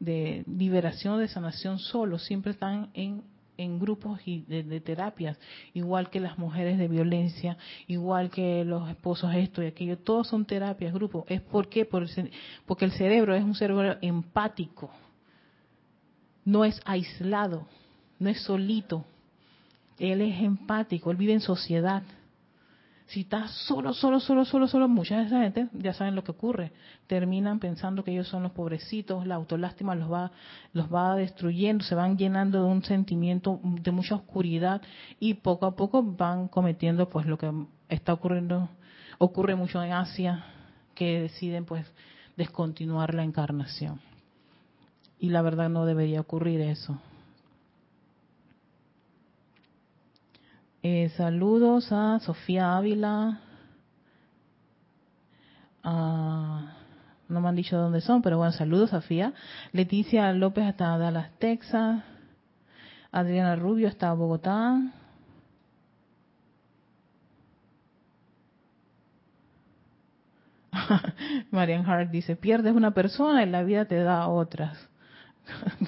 [0.00, 2.18] de liberación, de sanación solo.
[2.18, 3.22] Siempre están en
[3.58, 5.36] en grupos de, terapias,
[5.74, 10.46] igual que las mujeres de violencia, igual que los esposos esto y aquello, todos son
[10.46, 11.24] terapias, grupos.
[11.28, 11.84] ¿Es por qué?
[11.84, 14.90] Porque el cerebro es un cerebro empático,
[16.44, 17.66] no es aislado,
[18.20, 19.04] no es solito,
[19.98, 22.04] él es empático, él vive en sociedad.
[23.08, 26.32] Si estás solo, solo, solo, solo, solo, mucha de esa gente ya saben lo que
[26.32, 26.72] ocurre.
[27.06, 30.30] Terminan pensando que ellos son los pobrecitos, la autolástima los va,
[30.74, 34.82] los va destruyendo, se van llenando de un sentimiento de mucha oscuridad
[35.18, 37.50] y poco a poco van cometiendo pues lo que
[37.88, 38.68] está ocurriendo,
[39.16, 40.44] ocurre mucho en Asia,
[40.94, 41.90] que deciden pues
[42.36, 44.02] descontinuar la encarnación.
[45.18, 47.00] Y la verdad no debería ocurrir eso.
[50.90, 53.40] Eh, saludos a Sofía Ávila.
[55.84, 59.34] no me han dicho dónde son, pero bueno, saludos Sofía.
[59.72, 62.02] Leticia López hasta Dallas, Texas.
[63.12, 64.80] Adriana Rubio hasta Bogotá.
[71.50, 74.88] Marian Hart dice, pierdes una persona y la vida te da otras.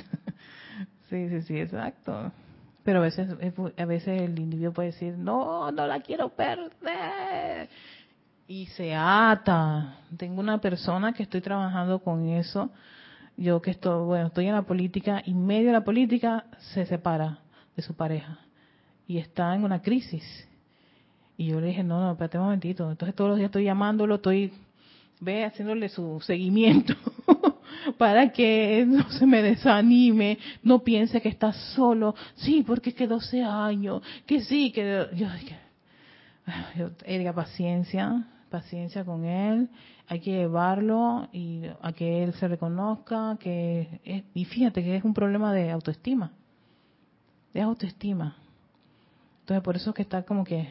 [1.09, 2.32] sí, sí, sí, exacto.
[2.91, 3.28] Pero a veces,
[3.76, 7.68] a veces el individuo puede decir, no, no la quiero perder.
[8.49, 9.99] Y se ata.
[10.16, 12.68] Tengo una persona que estoy trabajando con eso.
[13.36, 17.38] Yo que estoy, bueno, estoy en la política y medio de la política se separa
[17.76, 18.41] de su pareja.
[19.07, 20.24] Y está en una crisis.
[21.36, 22.91] Y yo le dije, no, no, espérate un momentito.
[22.91, 24.53] Entonces todos los días estoy llamándolo, estoy,
[25.20, 26.95] ve, haciéndole su seguimiento.
[27.99, 33.07] para que no se me desanime, no piense que está solo, sí, porque es que
[33.07, 35.26] 12 años, que sí, que yo,
[36.76, 39.68] yo paciencia, paciencia con él,
[40.09, 45.14] hay que llevarlo y a que él se reconozca que y fíjate que es un
[45.14, 46.33] problema de autoestima,
[47.55, 48.37] de autoestima.
[49.41, 50.68] Entonces por eso es que está como que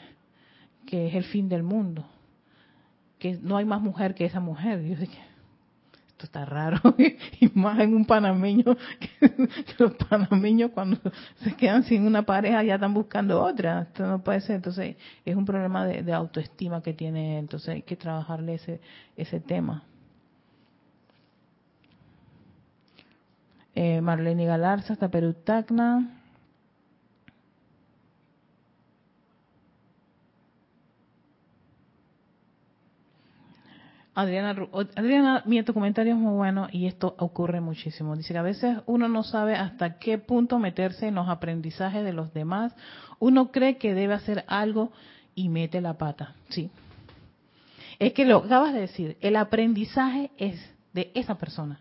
[0.85, 2.03] que es el fin del mundo,
[3.19, 4.81] que no hay más mujer que esa mujer.
[4.81, 5.19] Yo dije,
[6.19, 6.81] esto está raro,
[7.39, 9.47] y más en un panameño, que,
[9.77, 10.97] los panameños cuando
[11.41, 15.35] se quedan sin una pareja ya están buscando otra, esto no puede ser, entonces es
[15.37, 18.81] un problema de, autoestima que tiene, entonces hay que trabajarle ese,
[19.15, 19.85] ese tema.
[23.73, 25.33] Eh, Marlene Galarza hasta Perú
[34.19, 34.53] Adriana,
[34.95, 38.17] Adriana, mi comentario es muy bueno y esto ocurre muchísimo.
[38.17, 42.11] Dice que a veces uno no sabe hasta qué punto meterse en los aprendizajes de
[42.11, 42.75] los demás.
[43.19, 44.91] Uno cree que debe hacer algo
[45.35, 46.35] y mete la pata.
[46.49, 46.69] Sí.
[47.97, 50.59] Es que lo acabas de decir, el aprendizaje es
[50.91, 51.79] de esa persona,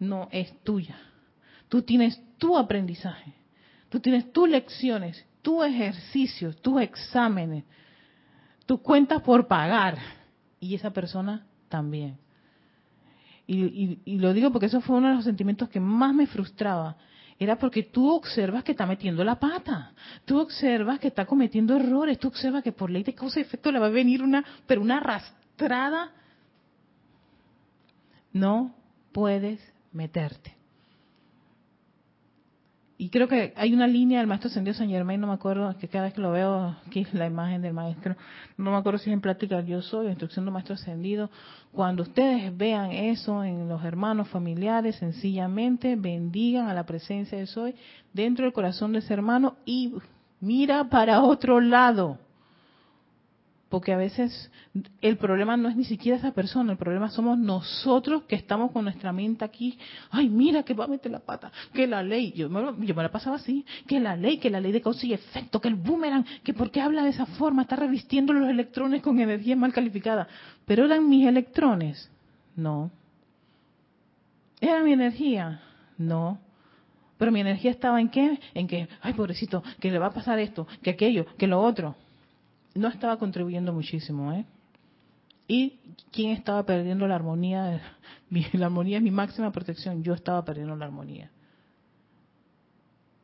[0.00, 0.98] no es tuya.
[1.68, 3.34] Tú tienes tu aprendizaje,
[3.88, 7.62] tú tienes tus lecciones, tus ejercicios, tus exámenes,
[8.66, 9.96] tus cuentas por pagar
[10.60, 12.18] y esa persona también.
[13.46, 16.96] Y, lo digo porque eso fue uno de los sentimientos que más me frustraba.
[17.36, 19.92] Era porque tú observas que está metiendo la pata,
[20.24, 23.72] tú observas que está cometiendo errores, tú observas que por ley de causa y efecto
[23.72, 26.12] le va a venir una, pero una arrastrada.
[28.32, 28.72] No
[29.10, 30.59] puedes meterte.
[33.00, 35.88] Y creo que hay una línea del maestro ascendido San Germain, no me acuerdo, que
[35.88, 38.14] cada vez que lo veo, aquí la imagen del maestro,
[38.58, 41.30] no me acuerdo si es en plática yo soy, instrucción del maestro ascendido.
[41.72, 47.74] Cuando ustedes vean eso en los hermanos familiares, sencillamente bendigan a la presencia de soy
[48.12, 49.94] dentro del corazón de ese hermano y
[50.38, 52.18] mira para otro lado
[53.70, 54.50] porque a veces
[55.00, 58.84] el problema no es ni siquiera esa persona, el problema somos nosotros que estamos con
[58.84, 59.78] nuestra mente aquí,
[60.10, 63.02] ay, mira que va a meter la pata, que la ley, yo me, yo me
[63.04, 65.76] la pasaba así, que la ley, que la ley de causa y efecto, que el
[65.76, 69.72] boomerang, que por qué habla de esa forma, está revistiendo los electrones con energía mal
[69.72, 70.26] calificada,
[70.66, 72.10] pero eran mis electrones,
[72.56, 72.90] no.
[74.60, 75.62] ¿Era mi energía?
[75.96, 76.40] No.
[77.18, 78.40] Pero mi energía estaba en qué?
[78.52, 81.94] En que, ay, pobrecito, que le va a pasar esto, que aquello, que lo otro
[82.74, 84.44] no estaba contribuyendo muchísimo, ¿eh?
[85.48, 85.80] ¿Y
[86.12, 87.80] quién estaba perdiendo la armonía?
[88.52, 91.32] La armonía es mi máxima protección, yo estaba perdiendo la armonía.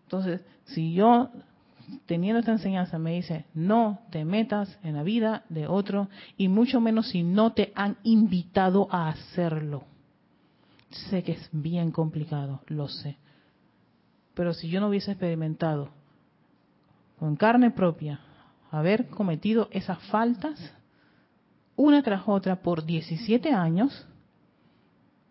[0.03, 1.30] Entonces, si yo,
[2.07, 6.80] teniendo esta enseñanza, me dice, no te metas en la vida de otro, y mucho
[6.80, 9.84] menos si no te han invitado a hacerlo.
[10.90, 13.16] Sé que es bien complicado, lo sé.
[14.34, 15.90] Pero si yo no hubiese experimentado
[17.20, 18.25] con carne propia
[18.78, 20.58] haber cometido esas faltas
[21.76, 24.06] una tras otra por 17 años,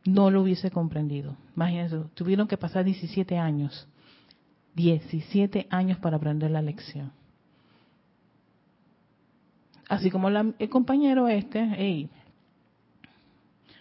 [0.06, 1.36] no lo hubiese comprendido.
[1.56, 3.88] Imagínense, tuvieron que pasar 17 años.
[4.76, 7.12] 17 años para aprender la lección.
[9.88, 12.10] Así como el compañero este, hey,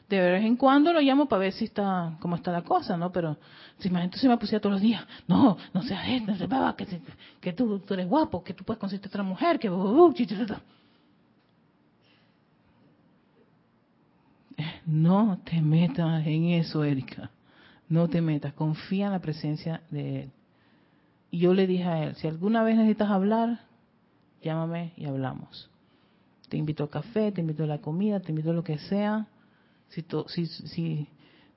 [0.09, 3.11] de vez en cuando lo llamo para ver si está, cómo está la cosa, ¿no?
[3.11, 3.37] Pero
[3.79, 7.01] si si me pusiera todos los días, no, no seas esto, no seas que,
[7.41, 9.71] que tú, eres guapo, que tú puedes conseguir otra mujer, que...
[14.87, 17.31] no te metas en eso, Erika.
[17.89, 20.31] No te metas, confía en la presencia de Él.
[21.31, 23.61] Y yo le dije a Él, si alguna vez necesitas hablar,
[24.43, 25.71] llámame y hablamos.
[26.49, 29.27] Te invito a café, te invito a la comida, te invito a lo que sea
[29.95, 31.09] si, si,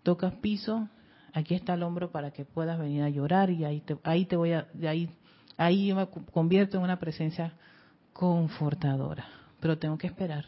[0.04, 0.88] tocas piso,
[1.34, 4.36] aquí está el hombro para que puedas venir a llorar y ahí te, ahí te
[4.36, 5.10] voy a, ahí,
[5.58, 7.54] ahí yo me convierto en una presencia
[8.14, 9.26] confortadora.
[9.60, 10.46] Pero tengo que esperar.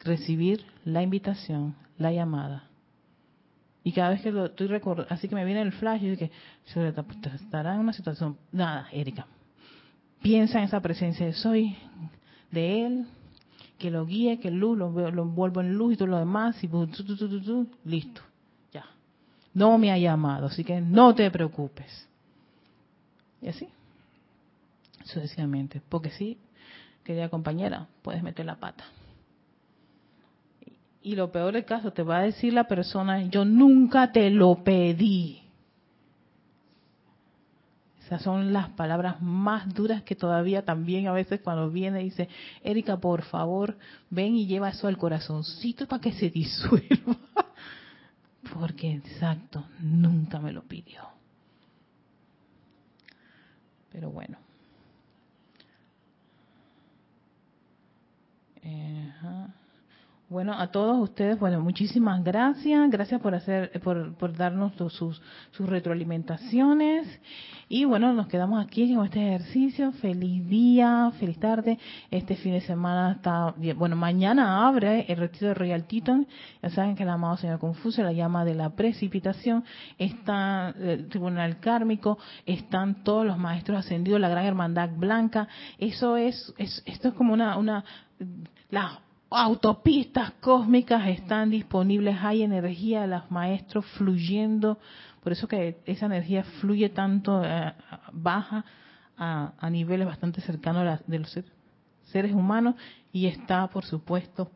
[0.00, 2.68] Recibir la invitación, la llamada.
[3.82, 6.30] Y cada vez que lo estoy recordando, así que me viene el flash y que
[7.34, 9.26] estará en una situación, nada, Erika,
[10.22, 11.76] piensa en esa presencia de soy,
[12.50, 13.06] de él,
[13.84, 16.70] que lo guíe, que luz, lo, lo envuelvo en luz y todo lo demás, y
[17.84, 18.22] listo,
[18.72, 18.86] ya.
[19.52, 22.08] No me ha llamado, así que no te preocupes.
[23.42, 23.68] Y así,
[25.04, 25.82] sucesivamente.
[25.86, 26.38] Porque sí,
[27.04, 28.84] querida compañera, puedes meter la pata.
[31.02, 34.64] Y lo peor del caso, te va a decir la persona, yo nunca te lo
[34.64, 35.42] pedí.
[38.04, 42.28] Esas son las palabras más duras que todavía también a veces cuando viene dice,
[42.62, 43.78] Erika, por favor,
[44.10, 47.16] ven y lleva eso al corazoncito para que se disuelva.
[48.52, 51.02] Porque exacto, nunca me lo pidió.
[53.90, 54.36] Pero bueno.
[60.34, 65.22] Bueno, a todos ustedes, bueno, muchísimas gracias, gracias por hacer, por, por darnos sus,
[65.52, 67.06] sus retroalimentaciones
[67.68, 69.92] y bueno, nos quedamos aquí en este ejercicio.
[69.92, 71.78] Feliz día, feliz tarde.
[72.10, 76.26] Este fin de semana está, bueno, mañana abre el retiro de Royal Teton.
[76.60, 79.62] Ya saben que el amado Señor Confucio la llama de la precipitación.
[79.98, 85.46] Está el Tribunal Kármico, están todos los maestros ascendidos, la Gran Hermandad Blanca.
[85.78, 87.84] Eso es, es esto es como una, una,
[88.70, 94.78] la autopistas cósmicas están disponibles, hay energía de los maestros fluyendo,
[95.22, 97.72] por eso que esa energía fluye tanto, eh,
[98.12, 98.64] baja
[99.16, 101.38] a, niveles bastante cercanos de los
[102.04, 102.74] seres humanos
[103.12, 104.50] y está, por supuesto,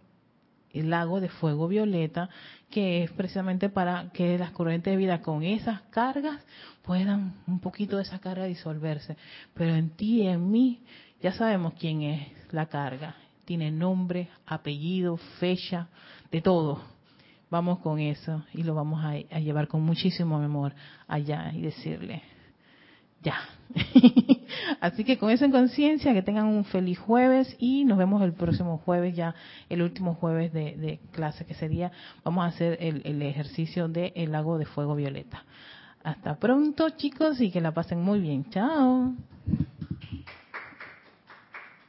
[0.71, 2.29] el lago de fuego violeta,
[2.71, 6.45] que es precisamente para que las corrientes de vida con esas cargas
[6.83, 9.16] puedan un poquito de esa carga disolverse.
[9.55, 10.83] Pero en ti y en mí
[11.23, 13.16] ya sabemos quién es la carga
[13.49, 15.89] tiene nombre, apellido, fecha,
[16.31, 16.83] de todo.
[17.49, 20.75] Vamos con eso y lo vamos a, llevar con muchísimo amor
[21.07, 22.21] allá y decirle,
[23.23, 23.37] ya.
[24.83, 28.35] Así que con eso en conciencia, que tengan un feliz jueves y nos vemos el
[28.35, 29.35] próximo jueves, ya
[29.71, 31.91] el último jueves de, clase que sería,
[32.23, 35.43] vamos a hacer el, ejercicio del el lago de fuego violeta.
[36.05, 38.45] Hasta pronto chicos y que la pasen muy bien.
[38.51, 39.15] Chao.